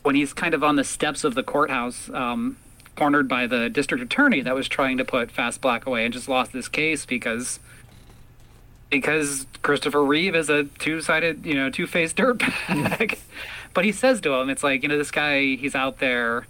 [0.04, 2.58] when he's kind of on the steps of the courthouse, um,
[2.96, 6.30] cornered by the district attorney that was trying to put Fast Black away and just
[6.30, 7.60] lost this case because
[8.90, 13.18] because Christopher Reeve is a two-sided, you know, two-faced dirtbag.
[13.74, 16.46] but he says to him, it's like, you know, this guy, he's out there,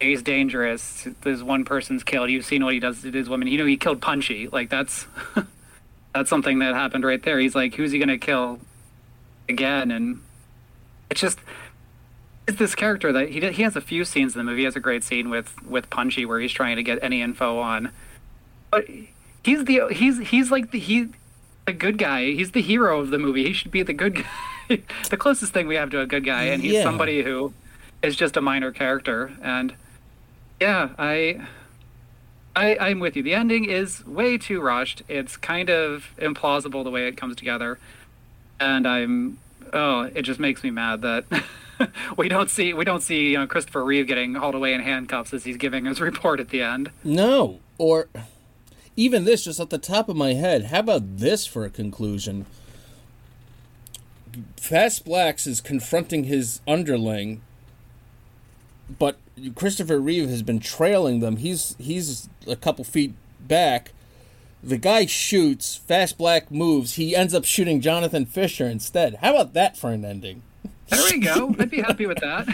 [0.00, 1.08] he's dangerous.
[1.22, 2.30] There's one person's killed.
[2.30, 3.48] You've seen what he does to these women.
[3.48, 4.48] You know, he killed Punchy.
[4.48, 5.06] Like that's
[6.14, 7.38] that's something that happened right there.
[7.38, 8.60] He's like, who's he gonna kill
[9.48, 9.90] again?
[9.90, 10.20] And
[11.10, 11.38] it's just
[12.46, 14.60] it's this character that he he has a few scenes in the movie.
[14.60, 17.58] He has a great scene with with Punchy where he's trying to get any info
[17.58, 17.90] on,
[18.70, 18.84] but
[19.42, 21.08] he's the he's he's like the he
[21.68, 22.32] the good guy.
[22.32, 23.44] He's the hero of the movie.
[23.44, 24.14] He should be the good
[24.68, 26.82] guy, the closest thing we have to a good guy, and he's Yeah.
[26.82, 27.52] somebody who
[28.02, 29.32] is just a minor character.
[29.42, 29.74] And
[30.60, 31.40] yeah, I.
[32.56, 33.22] I, I'm with you.
[33.22, 35.02] The ending is way too rushed.
[35.06, 37.78] It's kind of implausible the way it comes together,
[38.58, 39.38] and I'm
[39.72, 41.24] oh, it just makes me mad that
[42.16, 45.32] we don't see we don't see you know Christopher Reeve getting hauled away in handcuffs
[45.32, 46.90] as he's giving his report at the end.
[47.04, 48.08] No, or
[48.98, 50.66] even this, just at the top of my head.
[50.66, 52.46] How about this for a conclusion?
[54.56, 57.40] Fast Blacks is confronting his underling,
[58.98, 59.18] but
[59.54, 61.36] Christopher Reeve has been trailing them.
[61.36, 63.92] He's he's a couple feet back.
[64.64, 65.76] The guy shoots.
[65.76, 66.94] Fast Black moves.
[66.94, 69.14] He ends up shooting Jonathan Fisher instead.
[69.16, 70.42] How about that for an ending?
[70.88, 71.54] There we go.
[71.56, 72.48] I'd be happy with that.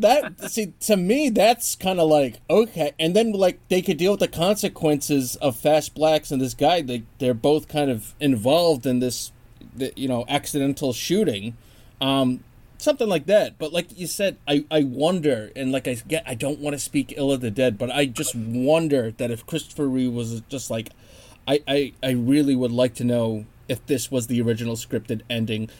[0.00, 4.12] That see to me that's kind of like okay and then like they could deal
[4.12, 8.86] with the consequences of fast blacks and this guy they they're both kind of involved
[8.86, 9.32] in this
[9.94, 11.56] you know accidental shooting
[12.00, 12.42] um
[12.78, 13.58] something like that.
[13.58, 16.78] But like you said i i wonder and like i get i don't want to
[16.78, 20.70] speak ill of the dead but i just wonder that if christopher reeve was just
[20.70, 20.90] like
[21.48, 25.70] i i i really would like to know if this was the original scripted ending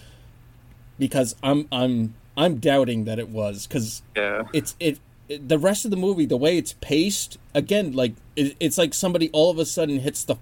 [0.99, 4.43] because I'm I'm I'm doubting that it was because Yeah.
[4.53, 8.57] it's it, it the rest of the movie the way it's paced again like it,
[8.61, 10.37] it's like somebody all of a sudden hits the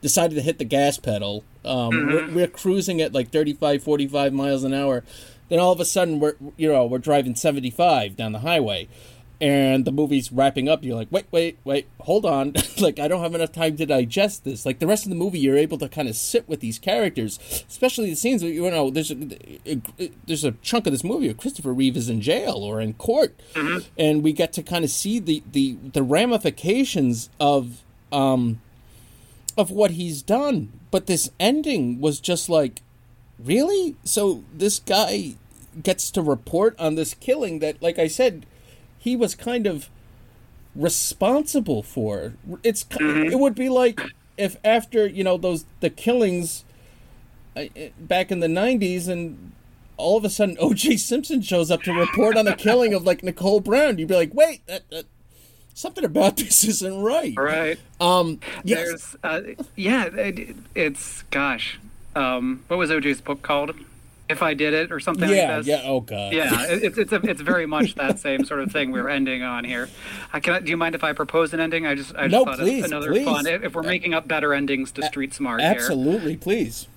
[0.00, 1.44] decided to hit the gas pedal.
[1.64, 5.02] Um we're, we're cruising at like 35 45 miles an hour.
[5.48, 8.88] Then all of a sudden we're you know we're driving 75 down the highway
[9.40, 12.52] and the movie's wrapping up you're like wait wait wait hold on.
[12.78, 14.66] Like i don't have enough time to digest this.
[14.66, 17.38] Like the rest of the movie you're able to kind of sit with these characters
[17.68, 19.16] especially the scenes where you know there's a,
[20.26, 23.34] there's a chunk of this movie where christopher reeve is in jail or in court.
[23.96, 27.82] And we get to kind of see the the the ramifications of
[28.12, 28.60] um
[29.56, 30.72] of what he's done.
[30.90, 32.82] But this ending was just like
[33.38, 33.96] really?
[34.04, 35.34] So this guy
[35.82, 38.46] gets to report on this killing that like i said
[39.04, 39.88] he was kind of
[40.74, 42.32] responsible for
[42.64, 44.00] it's it would be like
[44.36, 46.64] if after you know those the killings
[47.56, 47.64] uh,
[48.00, 49.52] back in the 90s and
[49.96, 53.22] all of a sudden oj simpson shows up to report on the killing of like
[53.22, 55.04] nicole brown you'd be like wait that, that,
[55.74, 57.78] something about this isn't right Right.
[58.00, 59.40] um yes There's uh,
[59.76, 61.78] yeah, it, it's gosh.
[62.16, 63.74] Um, what was OJ's book called?
[64.26, 65.66] If I did it or something Yeah, like this.
[65.66, 65.82] yeah.
[65.84, 66.32] Oh god.
[66.32, 69.64] Yeah, it's it's a, it's very much that same sort of thing we're ending on
[69.64, 69.88] here.
[70.32, 71.86] I can, do you mind if I propose an ending?
[71.86, 73.26] I just I just No, thought please, another please.
[73.26, 73.46] fun.
[73.46, 75.70] If we're making up better endings to Street Smart here.
[75.72, 76.88] Absolutely, please.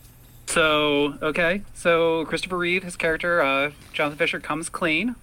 [0.46, 5.16] So okay, so Christopher Reeve, his character, uh, Jonathan Fisher, comes clean,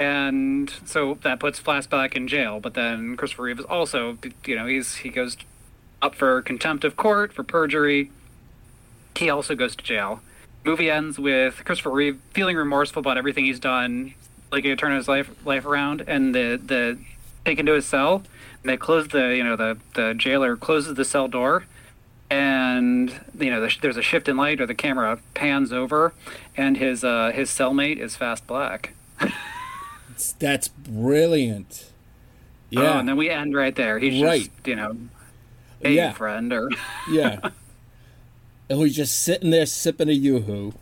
[0.00, 2.58] and so that puts Fast Black in jail.
[2.58, 5.36] But then Christopher Reeve is also, you know, he's he goes
[6.02, 8.10] up for contempt of court for perjury.
[9.16, 10.20] He also goes to jail.
[10.64, 14.14] Movie ends with Christopher Reeve feeling remorseful about everything he's done,
[14.50, 16.98] like he turn his life life around, and the the
[17.44, 18.22] taken to his cell.
[18.62, 21.64] And they close the you know the the jailer closes the cell door
[22.30, 26.14] and you know the, there's a shift in light or the camera pans over
[26.56, 28.94] and his uh, his cellmate is fast black
[30.38, 31.90] That's brilliant.
[32.74, 32.98] Oh, Yeah.
[33.00, 34.40] and then we end right there he's Right.
[34.44, 34.96] just you know
[35.82, 36.12] hey Yeah.
[36.14, 36.70] friend or
[37.10, 37.40] yeah.
[38.68, 40.72] And he's just sitting there sipping a yoo-hoo.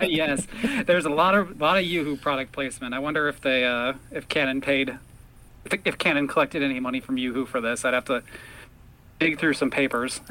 [0.00, 0.46] yes.
[0.84, 2.94] There's a lot of lot of Yoohoo product placement.
[2.94, 4.98] I wonder if they uh, if Cannon paid
[5.64, 7.84] if, if Cannon collected any money from Yoohoo for this.
[7.84, 8.22] I'd have to
[9.20, 10.20] dig through some papers.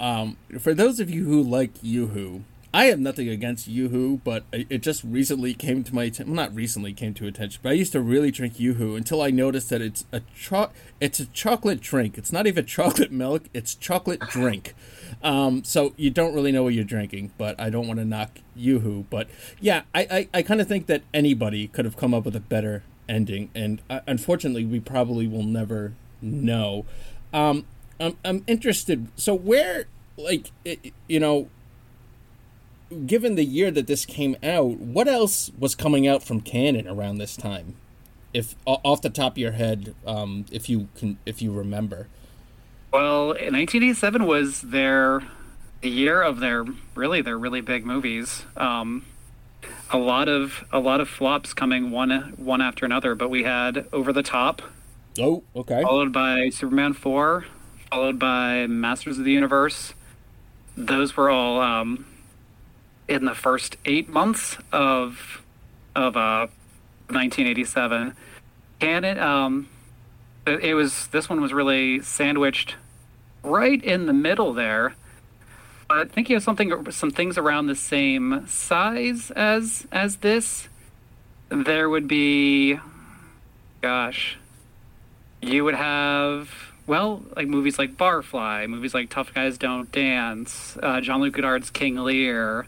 [0.00, 2.42] Um, For those of you who like yoo-hoo,
[2.72, 6.34] I have nothing against yoo-hoo, but it just recently came to my attention.
[6.34, 9.30] Well, not recently came to attention, but I used to really drink yoo-hoo until I
[9.30, 12.16] noticed that it's a cho- it's a chocolate drink.
[12.16, 14.74] It's not even chocolate milk; it's chocolate drink.
[15.20, 17.32] Um, so you don't really know what you're drinking.
[17.36, 19.06] But I don't want to knock yoo-hoo.
[19.10, 19.28] But
[19.60, 22.40] yeah, I I, I kind of think that anybody could have come up with a
[22.40, 26.86] better ending, and uh, unfortunately, we probably will never know.
[27.32, 27.66] Um,
[27.98, 29.08] I'm I'm interested.
[29.16, 31.48] So where, like, it, you know,
[33.06, 37.18] given the year that this came out, what else was coming out from Cannon around
[37.18, 37.76] this time?
[38.32, 42.06] If off the top of your head, um, if you can, if you remember.
[42.92, 45.22] Well, 1987 was their
[45.80, 46.64] the year of their
[46.94, 48.44] really their really big movies.
[48.56, 49.04] Um,
[49.90, 53.86] a lot of a lot of flops coming one one after another, but we had
[53.92, 54.62] Over the Top,
[55.18, 55.82] Oh, okay.
[55.82, 57.46] followed by Superman 4,
[57.90, 59.94] followed by Masters of the Universe.
[60.76, 62.06] Those were all um,
[63.10, 65.42] in the first eight months of
[65.94, 66.46] of uh,
[67.08, 68.16] 1987.
[68.78, 69.68] Cannon, um,
[70.46, 72.76] it it was this one was really sandwiched
[73.42, 74.94] right in the middle there.
[75.88, 80.68] But you have something, some things around the same size as as this,
[81.48, 82.78] there would be,
[83.82, 84.38] gosh,
[85.42, 86.48] you would have
[86.86, 91.96] well, like movies like Barfly, movies like Tough Guys Don't Dance, uh, Jean-Luc Godard's King
[91.96, 92.66] Lear,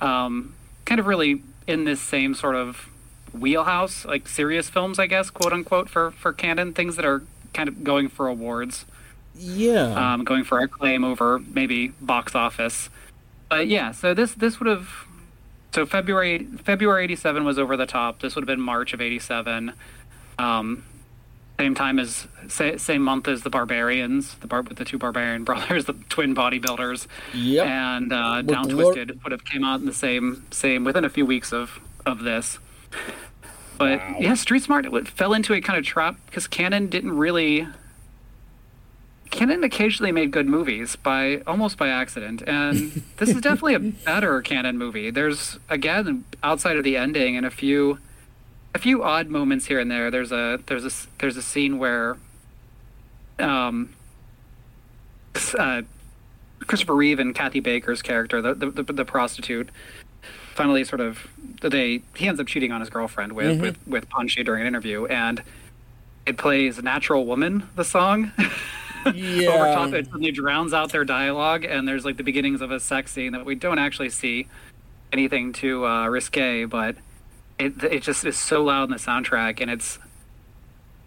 [0.00, 2.88] um, kind of really in this same sort of
[3.32, 7.22] wheelhouse, like serious films, I guess, quote unquote, for for Cannon, things that are
[7.52, 8.84] kind of going for awards,
[9.34, 10.12] Yeah.
[10.14, 12.90] um, going for acclaim over maybe box office.
[13.48, 14.88] But yeah, so this this would have
[15.72, 18.20] so February February eighty seven was over the top.
[18.20, 19.72] This would have been March of eighty seven.
[20.38, 20.84] Um,
[21.58, 25.44] same time as sa- same month as the Barbarians, the bar- with the two Barbarian
[25.50, 27.66] brothers, the twin bodybuilders, Yep.
[27.66, 31.24] and uh, Down Twisted would have came out in the same same within a few
[31.26, 32.58] weeks of of this.
[33.78, 37.66] But yeah, Street Smart fell into a kind of trap because Cannon didn't really.
[39.30, 44.40] Cannon occasionally made good movies by almost by accident, and this is definitely a better
[44.42, 45.10] Cannon movie.
[45.10, 47.98] There's again outside of the ending and a few,
[48.74, 50.10] a few odd moments here and there.
[50.10, 52.16] There's a there's a there's a scene where,
[53.38, 53.94] um,
[55.58, 55.82] uh,
[56.66, 59.70] Christopher Reeve and Kathy Baker's character, the the, the, the prostitute,
[60.54, 61.28] finally sort of
[61.60, 65.06] they he ends up cheating on his girlfriend with with with Punchy during an interview,
[65.06, 65.42] and
[66.26, 68.32] it plays "Natural Woman" the song.
[69.14, 69.50] yeah.
[69.50, 72.80] over top it suddenly drowns out their dialogue and there's like the beginnings of a
[72.80, 74.46] sex scene that we don't actually see
[75.12, 76.96] anything too uh, risque but
[77.58, 79.98] it it just is so loud in the soundtrack and it's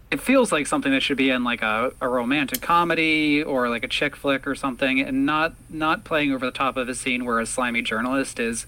[0.09, 3.83] it feels like something that should be in like a, a romantic comedy or like
[3.83, 7.25] a chick flick or something and not not playing over the top of a scene
[7.25, 8.65] where a slimy journalist is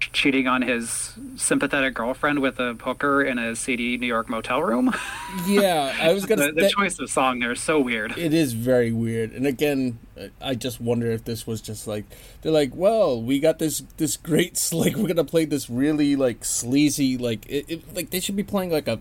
[0.00, 4.94] cheating on his sympathetic girlfriend with a hooker in a seedy New York motel room.
[5.46, 5.96] yeah.
[6.00, 6.46] I was gonna.
[6.46, 8.16] the, the that- choice of song there is so weird.
[8.16, 9.98] It is very weird, and again,
[10.40, 12.04] I just wonder if this was just like
[12.42, 16.44] they're like, well, we got this this great like we're gonna play this really like
[16.44, 19.00] sleazy like it, it, like they should be playing like a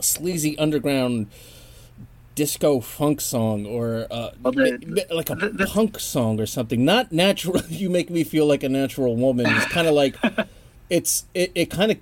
[0.00, 1.26] sleazy underground
[2.34, 6.84] disco funk song or uh, Well, the- like a the- the- punk song or something.
[6.84, 7.62] Not natural.
[7.68, 9.46] you make me feel like a natural woman.
[9.48, 10.16] It's kind of like
[10.88, 11.98] it's it, it kind of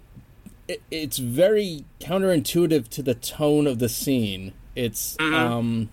[0.68, 4.53] it, it's very counterintuitive to the tone of the scene.
[4.76, 5.89] It's um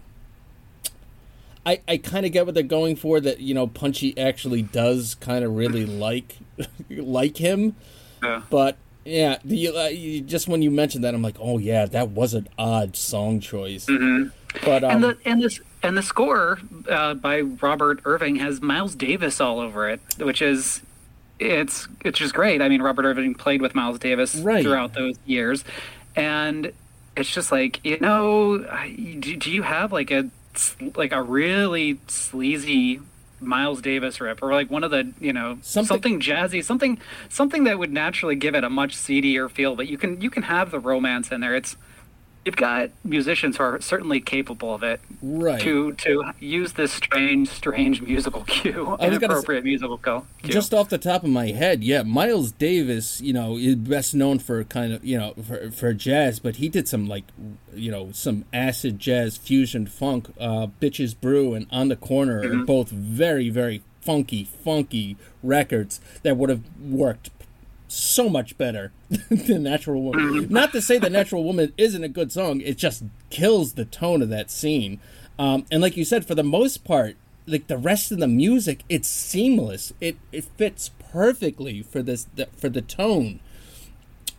[1.65, 3.19] I, I kind of get what they're going for.
[3.19, 6.37] That you know, Punchy actually does kind of really like
[6.89, 7.75] like him,
[8.21, 8.43] Yeah.
[8.51, 12.09] but yeah, the, uh, you, just when you mentioned that, I'm like, oh yeah, that
[12.09, 13.85] was an odd song choice.
[13.85, 18.95] But um, and the and this and the score uh, by Robert Irving has Miles
[18.95, 20.81] Davis all over it, which is
[21.39, 22.61] it's it's just great.
[22.61, 24.63] I mean, Robert Irving played with Miles Davis Right.
[24.63, 25.63] throughout those years,
[26.15, 26.71] and
[27.15, 28.59] it's just like you know,
[29.19, 30.29] do, do you have like a
[30.95, 33.01] like a really sleazy
[33.45, 36.97] Miles Davis rip, or like one of the you know Something- something, jazzy, something
[37.29, 40.43] something that would naturally give it a much seedier feel, but you can you can
[40.43, 41.55] have the romance in there.
[41.55, 41.77] It's
[42.45, 45.59] you've got musicians who are certainly capable of it right.
[45.61, 50.23] to to use this strange strange musical cue, I was gonna inappropriate musical cue.
[50.43, 54.39] Just off the top of my head, yeah, Miles Davis, you know, is best known
[54.39, 57.25] for kind of, you know, for, for jazz, but he did some like,
[57.73, 60.29] you know, some acid jazz fusion funk.
[60.39, 66.37] Uh, Bitches Brew and On the Corner are both very, very funky, funky records that
[66.37, 67.34] would have worked
[67.87, 68.91] so much better
[69.29, 70.47] than Natural Woman.
[70.49, 74.21] Not to say that Natural Woman isn't a good song, it just kills the tone
[74.21, 74.99] of that scene.
[75.37, 77.15] Um, and like you said, for the most part,
[77.47, 79.93] like the rest of the music, it's seamless.
[80.01, 83.39] It it fits perfectly for this the, for the tone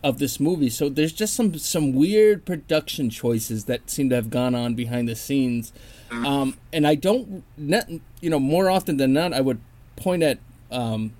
[0.03, 0.69] of this movie.
[0.69, 5.07] So there's just some some weird production choices that seem to have gone on behind
[5.07, 5.71] the scenes.
[6.09, 9.59] Um, and I don't, you know, more often than not, I would
[9.97, 10.39] point at
[10.71, 11.13] um,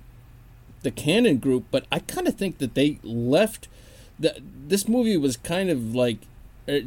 [0.82, 3.68] the Cannon group, but I kind of think that they left.
[4.18, 6.18] The, this movie was kind of like
[6.68, 6.80] uh,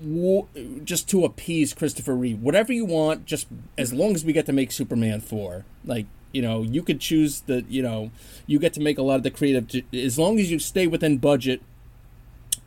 [0.00, 0.46] w-
[0.84, 2.40] just to appease Christopher Reeve.
[2.40, 3.46] Whatever you want, just
[3.76, 5.64] as long as we get to make Superman four.
[5.84, 8.10] Like you know, you could choose the you know,
[8.46, 9.68] you get to make a lot of the creative.
[9.92, 11.62] As long as you stay within budget,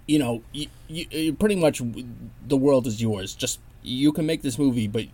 [0.08, 1.82] you know, you, you, pretty much
[2.47, 3.36] the world is yours.
[3.36, 5.06] Just you can make this movie, but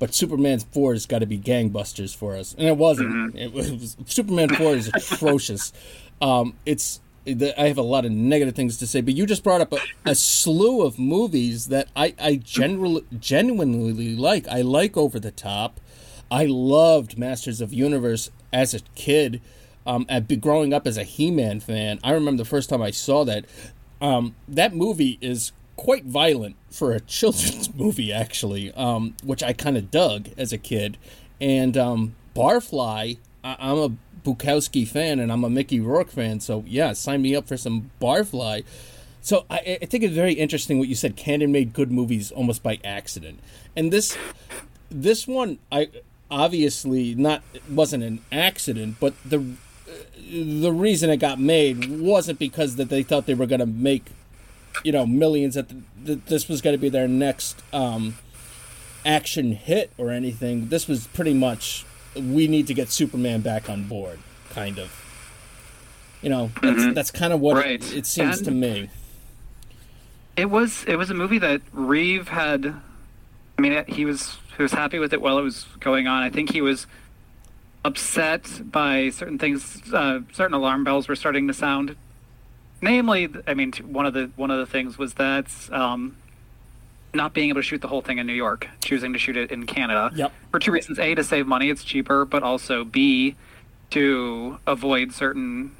[0.00, 3.36] but Superman four has got to be gangbusters for us, and it wasn't.
[3.36, 5.72] It was Superman four is atrocious.
[6.22, 9.62] Um, it's I have a lot of negative things to say, but you just brought
[9.62, 14.46] up a, a slew of movies that I I generally genuinely like.
[14.46, 15.80] I like Over the Top.
[16.30, 19.40] I loved Masters of Universe as a kid.
[19.86, 23.24] Um, at growing up as a He-Man fan, I remember the first time I saw
[23.24, 23.46] that.
[24.02, 29.78] Um, that movie is quite violent for a children's movie, actually, um, which I kind
[29.78, 30.98] of dug as a kid.
[31.40, 33.90] And um, Barfly, I- I'm a
[34.22, 37.90] Bukowski fan and I'm a Mickey Rourke fan, so yeah, sign me up for some
[37.98, 38.64] Barfly.
[39.22, 41.16] So I, I think it's very interesting what you said.
[41.16, 43.40] Cannon made good movies almost by accident,
[43.74, 44.16] and this
[44.90, 45.88] this one I
[46.30, 49.42] obviously not wasn't an accident, but the
[50.30, 54.06] the reason it got made wasn't because that they thought they were going to make
[54.84, 55.68] you know millions that
[56.04, 58.16] that this was going to be their next um,
[59.04, 60.68] action hit or anything.
[60.68, 64.18] This was pretty much we need to get Superman back on board,
[64.50, 64.96] kind of.
[66.22, 67.82] You know, that's that's kind of what Right.
[67.82, 68.90] it, it seems And- to me.
[70.36, 72.74] It was it was a movie that Reeve had.
[73.58, 76.22] I mean, he was he was happy with it while it was going on.
[76.22, 76.86] I think he was
[77.84, 79.82] upset by certain things.
[79.92, 81.96] Uh, certain alarm bells were starting to sound.
[82.82, 86.16] Namely, I mean, one of the one of the things was that um,
[87.12, 89.50] not being able to shoot the whole thing in New York, choosing to shoot it
[89.50, 90.10] in Canada.
[90.14, 90.32] Yep.
[90.50, 93.36] For two reasons: a, to save money, it's cheaper, but also b,
[93.90, 95.72] to avoid certain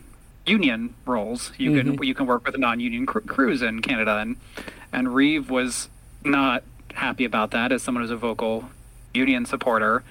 [0.46, 1.52] union roles.
[1.56, 4.36] You can you can work with a non-union cr- crews in Canada, and
[4.92, 5.88] and Reeve was
[6.24, 8.68] not happy about that as someone who's a vocal
[9.14, 10.02] union supporter.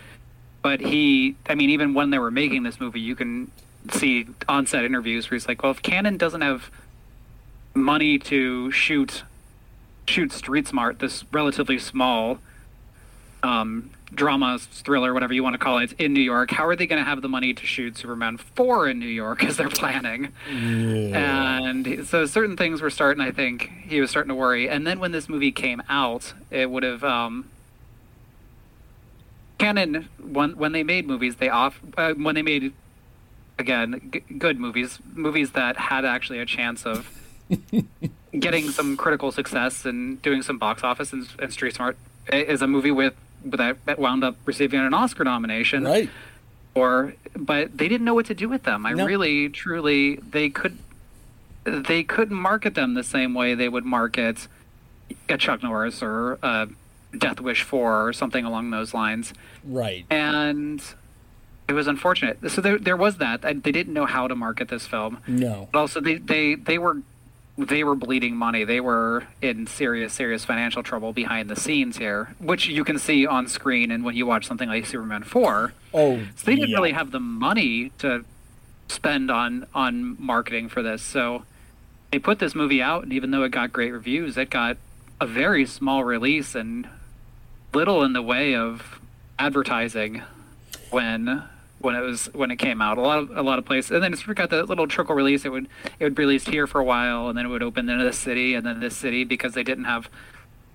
[0.62, 3.52] But he, I mean, even when they were making this movie, you can
[3.94, 6.70] see on-set interviews where he's like, "Well, if Cannon doesn't have
[7.74, 9.24] money to shoot
[10.06, 12.40] shoot Street Smart, this relatively small
[13.44, 16.52] um, drama, thriller, whatever you want to call it, in New York.
[16.52, 19.44] How are they going to have the money to shoot Superman 4 in New York
[19.46, 20.30] as they're planning?
[21.14, 24.70] And so certain things were starting, I think, he was starting to worry.
[24.70, 27.04] And then when this movie came out, it would have.
[27.04, 27.50] Um,
[29.58, 32.72] Cannon, when, when they made movies, they off uh, when they made
[33.64, 37.08] again g- good movies, movies that had actually a chance of
[38.40, 41.14] getting some critical success and doing some box office.
[41.14, 41.98] And, and Street Smart
[42.32, 43.14] is a movie with
[43.46, 45.84] that, that wound up receiving an Oscar nomination.
[45.84, 46.10] Right.
[46.76, 48.86] Or, but they didn't know what to do with them.
[48.86, 49.06] I No.
[49.06, 50.78] really, truly, they could,
[51.66, 54.48] they couldn't market them the same way they would market
[55.28, 56.70] a Chuck Norris or a
[57.18, 59.34] Death Wish Four or something along those lines
[59.66, 60.06] Right.
[60.12, 60.82] and
[61.70, 62.40] it was unfortunate.
[62.52, 63.44] So there, there was that.
[63.44, 65.20] They didn't know how to market this film.
[65.28, 65.70] No.
[65.72, 66.98] But also, they, they, they were
[67.58, 68.64] they were bleeding money.
[68.64, 73.28] They were in serious, serious financial trouble behind the scenes here, which you can see
[73.28, 73.92] on screen.
[73.92, 76.76] And when you watch something like Superman 4, Oh, so they didn't yeah.
[76.78, 78.24] really have the money to
[78.88, 81.02] spend on on marketing for this.
[81.04, 81.44] So
[82.12, 84.78] they put this movie out, and even though it got great reviews, it got
[85.22, 86.88] a very small release and
[87.74, 89.00] little in the way of
[89.38, 90.24] advertising
[90.92, 91.44] when
[91.80, 92.98] when it was when it came out.
[92.98, 95.46] A lot of a lot of places, and then it's got the little trickle release.
[95.46, 95.68] It would
[96.00, 98.18] it would be released here for a while, and then it would open in this
[98.18, 100.10] city, and then this city because they didn't have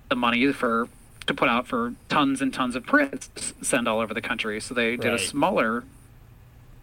[0.09, 0.87] the money for
[1.27, 4.59] to put out for tons and tons of prints to send all over the country.
[4.59, 5.83] So they did a smaller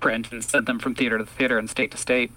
[0.01, 2.33] print and sent them from theater to theater and state to state.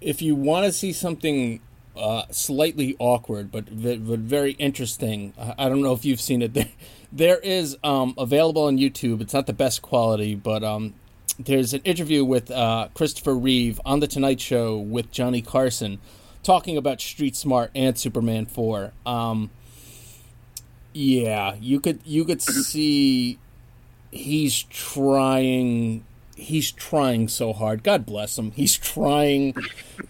[0.00, 1.60] if you want to see something
[1.96, 6.56] uh, slightly awkward but, but very interesting, I, I don't know if you've seen it.
[7.12, 9.20] There, is um, available on YouTube.
[9.20, 10.94] It's not the best quality, but um,
[11.38, 15.98] there's an interview with uh, Christopher Reeve on the Tonight Show with Johnny Carson,
[16.42, 18.92] talking about Street Smart and Superman Four.
[19.04, 19.50] Um,
[20.92, 23.38] yeah, you could you could see
[24.10, 26.04] he's trying
[26.36, 29.54] he's trying so hard god bless him he's trying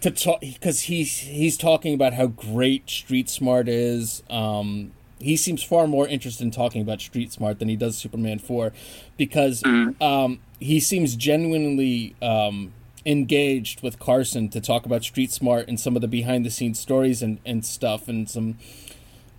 [0.01, 5.63] to talk because he's he's talking about how great street smart is um he seems
[5.63, 8.73] far more interested in talking about street smart than he does superman 4
[9.17, 9.63] because
[10.01, 12.73] um he seems genuinely um
[13.07, 16.79] engaged with carson to talk about street smart and some of the behind the scenes
[16.79, 18.59] stories and and stuff and some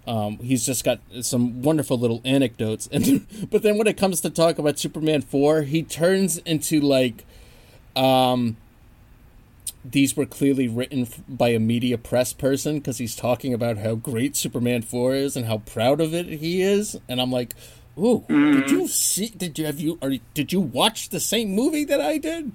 [0.08, 4.30] um, he's just got some wonderful little anecdotes, and but then when it comes to
[4.30, 7.26] talk about Superman four, he turns into like,
[7.96, 8.58] um,
[9.84, 14.36] these were clearly written by a media press person because he's talking about how great
[14.36, 17.56] Superman four is and how proud of it he is, and I'm like,
[17.98, 19.30] ooh, did you see?
[19.30, 19.98] Did you have you?
[20.02, 22.52] Or did you watch the same movie that I did?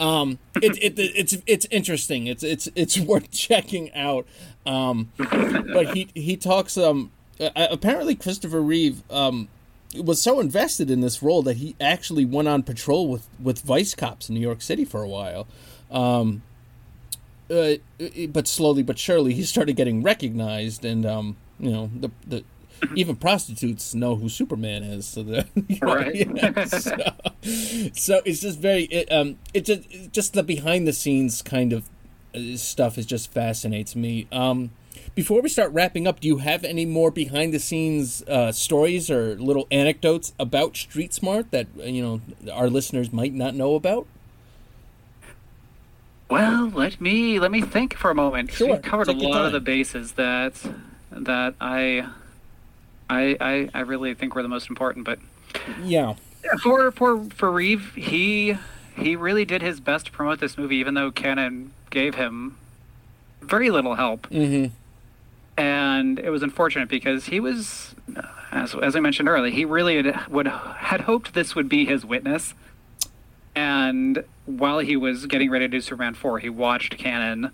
[0.00, 2.26] Um, it, it, it's it's interesting.
[2.26, 4.26] It's it's it's worth checking out.
[4.64, 6.76] Um, but he he talks.
[6.76, 7.10] Um,
[7.40, 9.48] apparently Christopher Reeve um
[9.96, 13.94] was so invested in this role that he actually went on patrol with with vice
[13.94, 15.46] cops in New York City for a while.
[15.90, 16.42] Um,
[17.50, 17.74] uh,
[18.28, 22.44] but slowly but surely he started getting recognized, and um, you know the the
[22.94, 25.06] even prostitutes know who Superman is.
[25.06, 26.14] So the you know, Right.
[26.36, 26.96] yeah, so,
[27.92, 31.72] so it's just very it, um it just it's just the behind the scenes kind
[31.72, 31.88] of
[32.34, 34.26] uh, stuff is just fascinates me.
[34.30, 34.70] Um,
[35.14, 39.10] before we start wrapping up, do you have any more behind the scenes uh, stories
[39.10, 42.20] or little anecdotes about Street Smart that you know
[42.52, 44.06] our listeners might not know about?
[46.30, 48.52] Well, let me let me think for a moment.
[48.52, 50.54] Sure, We've covered a take your lot of the bases that
[51.10, 52.06] that I,
[53.08, 55.04] I I I really think were the most important.
[55.06, 55.18] But
[55.82, 56.14] Yeah.
[56.62, 58.58] for for for Reeve, he
[58.96, 62.56] he really did his best to promote this movie, even though Cannon gave him
[63.40, 64.28] very little help.
[64.28, 64.72] Mm-hmm.
[65.56, 67.94] And it was unfortunate because he was,
[68.52, 72.04] as as I mentioned earlier, he really had, would had hoped this would be his
[72.04, 72.54] witness.
[73.58, 77.50] And while he was getting ready to do Superman 4, he watched Cannon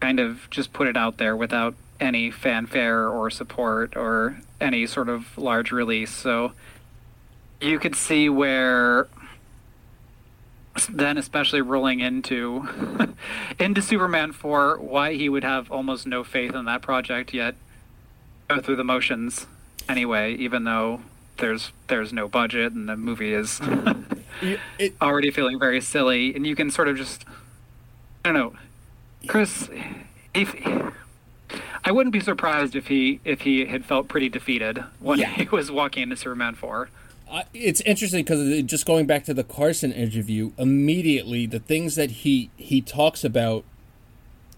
[0.00, 5.10] kind of just put it out there without any fanfare or support or any sort
[5.10, 6.10] of large release.
[6.10, 6.52] So
[7.60, 9.08] you could see where
[10.88, 12.66] then especially rolling into
[13.58, 17.56] into Superman 4 why he would have almost no faith in that project yet
[18.48, 19.46] go through the motions
[19.86, 21.02] anyway even though
[21.36, 23.60] there's there's no budget and the movie is
[24.78, 27.24] It, already feeling very silly and you can sort of just
[28.24, 28.52] I don't know
[29.26, 29.68] Chris
[30.34, 30.54] if
[31.84, 35.30] I wouldn't be surprised if he if he had felt pretty defeated when Yeah.
[35.30, 36.88] he was walking into Superman 4
[37.30, 42.10] Uh, it's interesting because just going back to the Carson interview, immediately the things that
[42.10, 43.64] he he talks about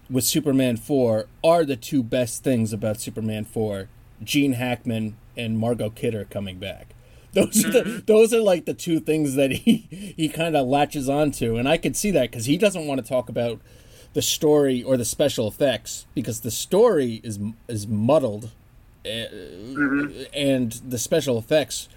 [0.09, 3.87] with Superman four are the two best things about Superman four:
[4.23, 6.87] Gene Hackman and Margot Kidder coming back.
[7.35, 11.09] Those are the, those are like the two things that he he kind of latches
[11.09, 13.59] onto, and I could see that because he doesn't want to talk about
[14.13, 18.51] the story or the special effects because the story is is muddled,
[19.03, 19.25] uh,
[20.31, 21.89] and the special effects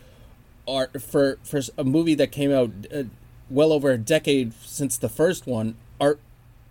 [0.67, 3.03] are for for a movie that came out uh,
[3.51, 6.19] well over a decade since the first one are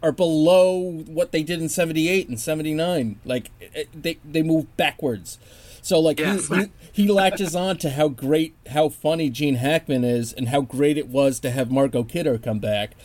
[0.02, 5.38] are below what they did in 78 and 79 like it, they they move backwards
[5.86, 6.48] so like Yes.
[6.48, 10.62] he, he he latches on to how great how funny Gene Hackman is and how
[10.62, 12.96] great it was to have Margot Kidder come back.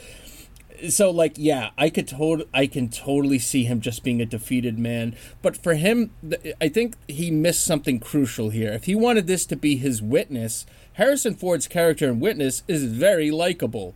[0.89, 4.78] So like yeah i could tot- i can totally see him just being a defeated
[4.78, 5.15] man.
[5.43, 6.11] But for him
[6.59, 8.73] i think he missed something crucial here.
[8.73, 13.31] If he wanted this to be his witness harrison ford's character in witness is very
[13.31, 13.94] likable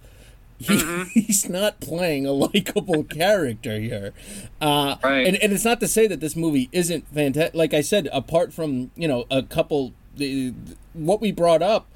[0.59, 1.03] He, Mm-hmm.
[1.21, 4.13] he's not playing a likable character here.
[4.61, 5.27] Uh, Right.
[5.27, 7.55] and, and it's not to say that this movie isn't fantastic.
[7.55, 10.55] Like I said, apart from you know a couple, the,
[10.93, 11.89] what we brought up,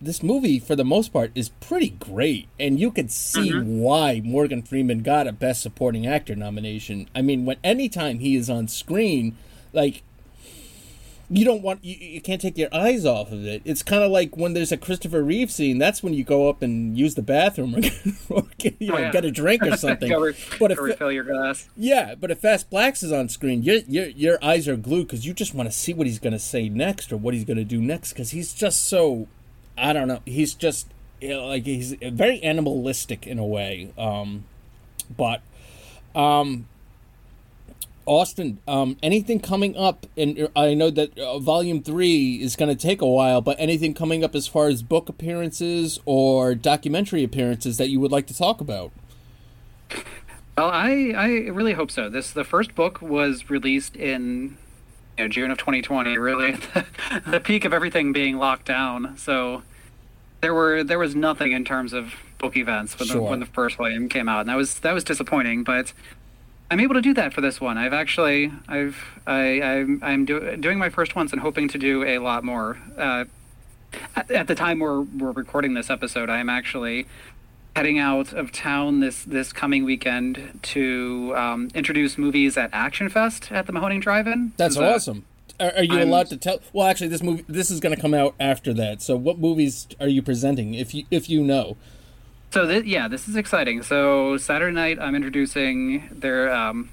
[0.00, 3.78] this movie for the most part is pretty great, and you could see Mm-hmm.
[3.80, 7.08] why Morgan Freeman got a Best Supporting Actor nomination.
[7.14, 9.36] I mean, when anytime he is on screen,
[9.72, 10.02] like
[11.30, 13.62] you don't want you, you can't take your eyes off of it.
[13.64, 15.78] It's kind of like when there's a Christopher Reeve scene.
[15.78, 17.80] That's when you go up and use the bathroom or,
[18.28, 19.10] or get, you know Oh, yeah.
[19.12, 20.10] get a drink or something.
[20.10, 21.68] Go, re- but if refill your glass.
[21.76, 25.26] yeah, but if Fast Blacks is on screen, your your your eyes are glued because
[25.26, 27.56] you just want to see what he's going to say next or what he's going
[27.56, 29.26] to do next because he's just so
[29.78, 30.20] I don't know.
[30.26, 30.88] He's just
[31.20, 33.92] you know, like he's very animalistic in a way.
[33.96, 34.44] Um,
[35.16, 35.40] but
[36.14, 36.66] um,
[38.06, 40.06] Austin, um, anything coming up?
[40.16, 43.94] And I know that uh, Volume Three is going to take a while, but anything
[43.94, 48.36] coming up as far as book appearances or documentary appearances that you would like to
[48.36, 48.92] talk about?
[50.56, 52.08] Well, I, I really hope so.
[52.08, 54.56] This the first book was released in
[55.18, 56.16] you know, June of 2020.
[56.16, 56.52] Really,
[57.26, 59.16] the peak of everything being locked down.
[59.16, 59.62] So
[60.40, 63.16] there were there was nothing in terms of book events when, Sure.
[63.16, 65.64] the, when the first volume came out, and that was that was disappointing.
[65.64, 65.92] But
[66.74, 67.78] I'm able to do that for this one.
[67.78, 68.96] I've actually I've
[69.28, 72.78] I I'm, I'm do, doing my first ones and hoping to do a lot more.
[72.98, 73.26] Uh,
[74.16, 77.06] at, at the time we're we're recording this episode, I am actually
[77.76, 83.52] heading out of town this this coming weekend to um, introduce movies at Action Fest
[83.52, 84.50] at the Mahoning Drive-In.
[84.56, 85.26] That's a- awesome.
[85.60, 86.58] Are, are you I'm- allowed to tell?
[86.72, 89.00] Well, actually, this movie this is going to come out after that.
[89.00, 90.74] So, what movies are you presenting?
[90.74, 91.76] If you if you know,
[92.54, 93.82] So th- yeah, this is exciting.
[93.82, 96.88] So Saturday night, I'm introducing their um,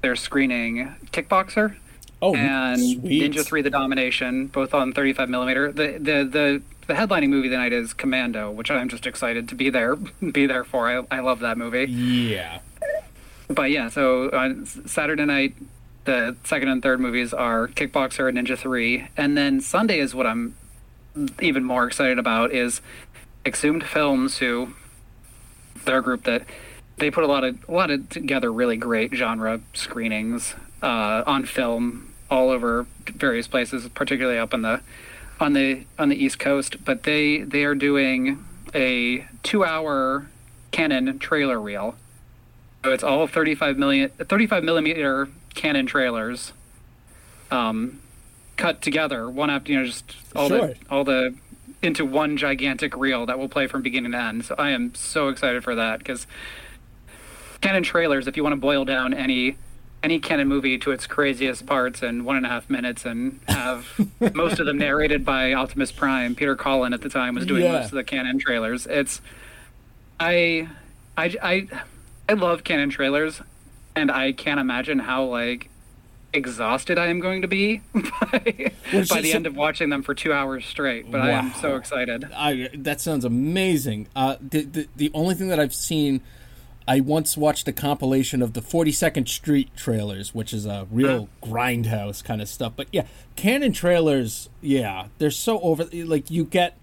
[0.00, 1.76] their screening Kickboxer
[2.22, 3.30] oh, and sweet.
[3.30, 5.70] Ninja Three: The Domination, both on 35 millimeter.
[5.70, 9.68] The the the the headlining movie tonight is Commando, which I'm just excited to be
[9.68, 9.96] there
[10.32, 10.88] be there for.
[10.88, 11.84] I I love that movie.
[11.92, 12.60] Yeah,
[13.48, 15.54] But yeah, so on Saturday night,
[16.06, 19.08] the second and third movies are Kickboxer and Ninja 3.
[19.18, 20.54] And then Sunday is what I'm
[21.42, 22.80] even more excited about is
[23.44, 24.72] Exhumed Films, who
[25.84, 26.42] they're group that
[26.98, 31.44] they put a lot of a lot of together really great genre screenings uh, on
[31.44, 34.80] film all over various places, particularly up on the
[35.40, 36.84] on the on the East Coast.
[36.84, 38.44] But they they are doing
[38.74, 40.28] a two hour
[40.70, 41.96] Cannon trailer reel
[42.84, 46.52] so it's all 35 million, 35 millimeter Cannon trailers,
[47.50, 48.00] um,
[48.56, 50.68] cut together one after you know just all Sure.
[50.68, 51.34] the all the
[51.82, 54.44] into one gigantic reel that will play from beginning to end.
[54.44, 56.26] So I am so excited for that because
[57.60, 59.56] Cannon trailers, if you want to boil down any
[60.02, 63.86] any Cannon movie to its craziest parts in one and a half minutes and have
[64.34, 67.72] most of them narrated by Optimus Prime, Peter Cullen at the time was doing Yeah.
[67.72, 68.86] most of the Cannon trailers.
[68.86, 69.20] It's
[70.18, 70.68] I
[71.16, 71.68] I I
[72.28, 73.42] I love Cannon trailers,
[73.94, 75.68] and I can't imagine how like
[76.32, 80.14] exhausted I am going to be by, Which by the end of watching them for
[80.14, 81.10] two hours straight.
[81.10, 82.24] But I am so excited.
[82.34, 84.08] I that sounds amazing.
[84.14, 86.20] Uh, the, the the only thing that I've seen,
[86.86, 91.28] I once watched a compilation of the Forty Second Street trailers, which is a real
[91.42, 92.72] grindhouse kind of stuff.
[92.76, 93.06] But yeah,
[93.36, 95.86] Cannon trailers, yeah, they're so over.
[95.92, 96.76] Like you get,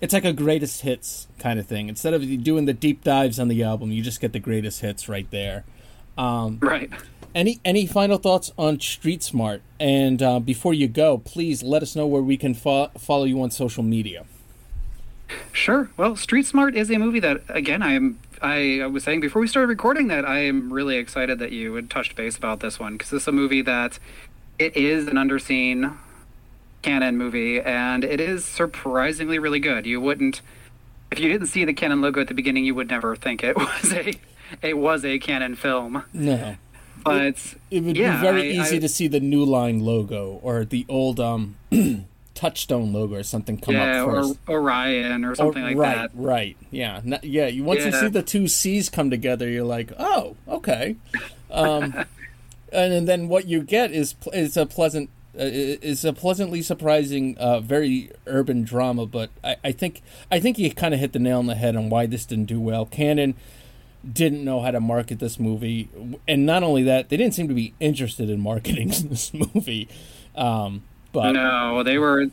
[0.00, 1.88] it's like a greatest hits kind of thing.
[1.88, 5.08] Instead of doing the deep dives on the album, you just get the greatest hits
[5.08, 5.64] right there.
[6.60, 6.90] Right.
[7.34, 9.62] Any any final thoughts on Street Smart?
[9.80, 13.42] And uh, before you go, please let us know where we can fo- follow you
[13.42, 14.24] on social media.
[15.52, 15.90] Sure.
[15.96, 18.18] Well, Street Smart is a movie that, again, I am.
[18.42, 21.74] I, I was saying before we started recording that I am really excited that you
[21.74, 23.98] had touched base about this one because this is a movie that
[24.58, 25.96] it is an underseen
[26.82, 29.86] cannon movie and it is surprisingly really good.
[29.86, 30.42] You wouldn't,
[31.10, 33.56] if you didn't see the cannon logo at the beginning, you would never think it
[33.56, 34.14] was a
[34.62, 36.04] it was a cannon film.
[36.12, 36.56] No.
[37.04, 37.36] But
[37.70, 40.64] It would yeah, be very I- easy I- to see the New Line logo or
[40.64, 41.56] the old um,
[42.34, 44.38] Touchstone logo or something come yeah, up or first.
[44.48, 46.10] Orion or Or- something like right, that.
[46.14, 47.46] right, yeah, N- yeah.
[47.46, 50.96] You once you see the two C's come together, you're like, oh, okay.
[51.50, 51.94] Um,
[52.72, 57.60] and then what you get is is a pleasant, uh, is a pleasantly surprising, uh,
[57.60, 59.06] very urban drama.
[59.06, 61.76] But I, I think I think you kind of hit the nail on the head
[61.76, 62.84] on why this didn't do well.
[62.84, 63.34] Cannon
[64.12, 65.88] didn't know how to market this movie,
[66.28, 69.88] and not only that, they didn't seem to be interested in marketing this movie.
[70.34, 70.82] Um,
[71.12, 72.26] but No, they were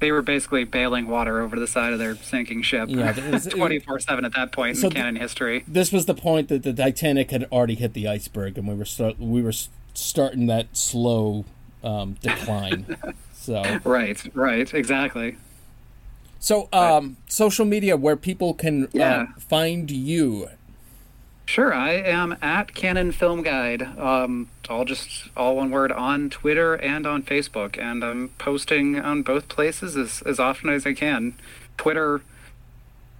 [0.00, 2.88] they were basically bailing water over the side of their sinking ship.
[2.90, 3.12] Yeah,
[3.50, 5.64] twenty four seven at that point So in cannon history.
[5.68, 8.84] this was the point that the Titanic had already hit the iceberg, and we were
[8.84, 9.52] start we were
[9.94, 11.44] starting that slow
[11.84, 12.96] um, decline.
[13.34, 15.36] so Right, right, exactly.
[16.38, 19.26] So, um, social media where people can Yeah.
[19.36, 20.48] uh, find you.
[21.44, 23.82] Sure, I am at Cannon Film Guide.
[23.98, 29.22] Um, all just all one word on Twitter and on Facebook, and I'm posting on
[29.22, 31.34] both places as as often as I can.
[31.76, 32.22] Twitter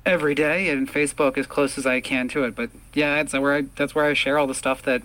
[0.07, 2.55] every day, and Facebook as close as I can to it.
[2.55, 5.03] But yeah, that's where I that's where I share all the stuff that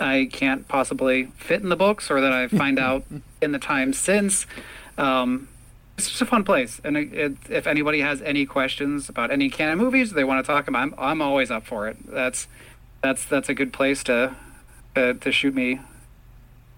[0.00, 3.04] I can't possibly fit in the books, or that I find out
[3.40, 4.46] in the time since.
[4.98, 5.48] Um,
[5.98, 9.48] it's just a fun place, and it, it, if anybody has any questions about any
[9.50, 11.96] cannon movies they want to talk about, I'm, I'm always up for it.
[12.06, 12.46] That's
[13.02, 14.34] that's that's a good place to
[14.94, 15.80] to, to shoot me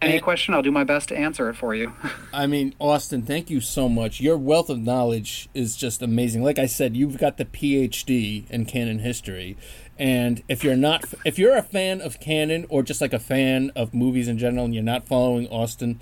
[0.02, 0.52] any And- question.
[0.54, 1.92] I'll do my best to answer it for you.
[2.32, 4.20] I mean, Austin, thank you so much.
[4.20, 6.42] Your wealth of knowledge is just amazing.
[6.42, 9.56] Like I said, you've got the PhD in cannon history.
[9.96, 13.70] And if you're not if you're a fan of cannon or just like a fan
[13.76, 16.00] of movies in general and you're not following Austin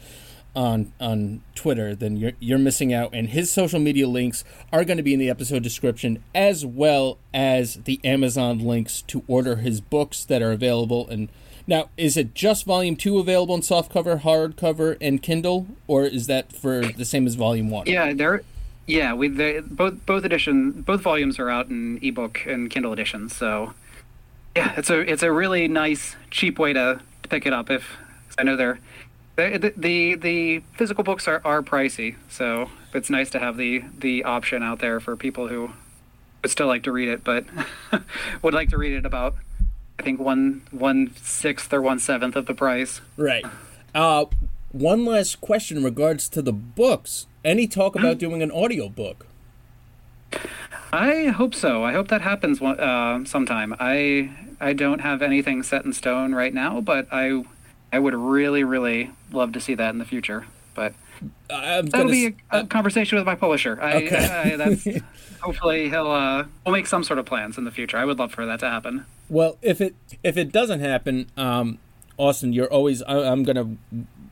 [0.54, 4.96] on on Twitter, then you're you're missing out and his social media links are going
[4.96, 9.80] to be in the episode description as well as the Amazon links to order his
[9.80, 11.28] books that are available and
[11.66, 16.52] now, is it just volume two available in softcover, hardcover, and Kindle, or is that
[16.52, 17.86] for the same as volume one?
[17.86, 18.42] yeah, there.
[18.86, 23.28] Yeah, we both both edition both volumes are out in ebook and Kindle edition.
[23.28, 23.74] So
[24.56, 27.70] yeah, it's a it's a really nice cheap way to, to pick it up.
[27.70, 27.96] If
[28.36, 28.80] I know they're
[29.36, 34.24] the the, the physical books are, are pricey, so it's nice to have the the
[34.24, 35.70] option out there for people who
[36.42, 37.44] would still like to read it, but
[38.42, 39.34] would like to read it about
[39.98, 43.00] I think one one sixth or one seventh of the price.
[43.16, 43.44] Right.
[43.94, 44.26] Uh,
[44.72, 47.26] one last question in regards to the books.
[47.44, 49.26] Any talk about doing an audiobook?
[50.92, 51.84] I hope so.
[51.84, 53.74] I hope that happens one- uh, sometime.
[53.78, 54.30] I
[54.60, 57.44] I don't have anything set in stone right now, but I
[57.92, 60.46] I would really really love to see that in the future.
[60.74, 60.94] But
[61.50, 63.78] I'm that'll be a, a conversation with my publisher.
[63.80, 64.52] I, Okay.
[64.52, 64.86] I, that's
[65.40, 67.96] hopefully he'll uh, we'll make some sort of plans in the future.
[67.98, 69.04] I would love for that to happen.
[69.28, 71.78] Well, if it if it doesn't happen, um,
[72.16, 73.02] Austin, you're always.
[73.02, 73.76] I, I'm gonna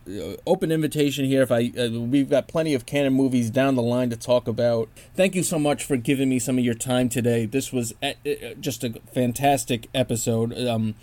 [0.08, 1.42] uh, open invitation here.
[1.42, 4.88] If I uh, we've got plenty of cannon movies down the line to talk about.
[5.14, 7.46] Thank you so much for giving me some of your time today.
[7.46, 10.56] This was uh, uh, just a fantastic episode.
[10.66, 10.94] Um,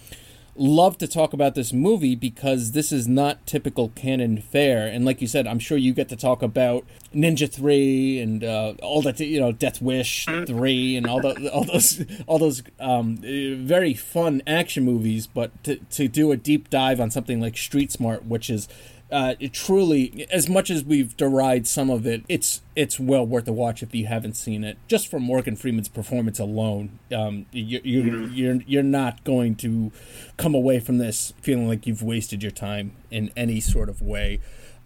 [0.58, 4.88] love to talk about this movie because this is not typical cannon fare.
[4.88, 8.74] And like you said i'm sure you get to talk about ninja 3 and uh,
[8.82, 13.18] all that you know death wish 3 and all, the, all those all those um,
[13.18, 15.28] very fun action movies.
[15.28, 18.68] But to, to do a deep dive on something like street smart which is
[19.12, 23.48] uh, it truly, as much as we've derided some of it, it's it's well worth
[23.48, 24.78] a watch if you haven't seen it.
[24.88, 29.92] Just for Morgan Freeman's performance alone, um, you, you, you're you're not going to
[30.36, 34.40] come away from this feeling like you've wasted your time in any sort of way.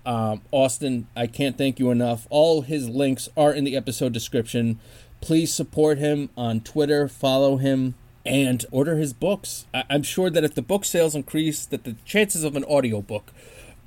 [0.05, 2.27] Um, Austin, I can't thank you enough.
[2.29, 4.79] All his links are in the episode description.
[5.19, 7.93] Please support him on Twitter, follow him,
[8.25, 9.65] and order his books.
[9.73, 13.31] I- I'm sure that if the book sales increase, that the chances of an audiobook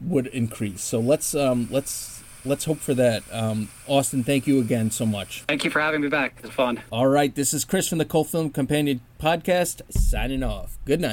[0.00, 0.82] would increase.
[0.82, 3.22] So let's um, let's let's hope for that.
[3.32, 5.42] Um, Austin, thank you again so much.
[5.48, 6.38] Thank you for having me back.
[6.42, 6.80] It's fun.
[6.90, 10.78] All right, this is Chris from the Cult Film Companion podcast signing off.
[10.84, 11.12] Good night.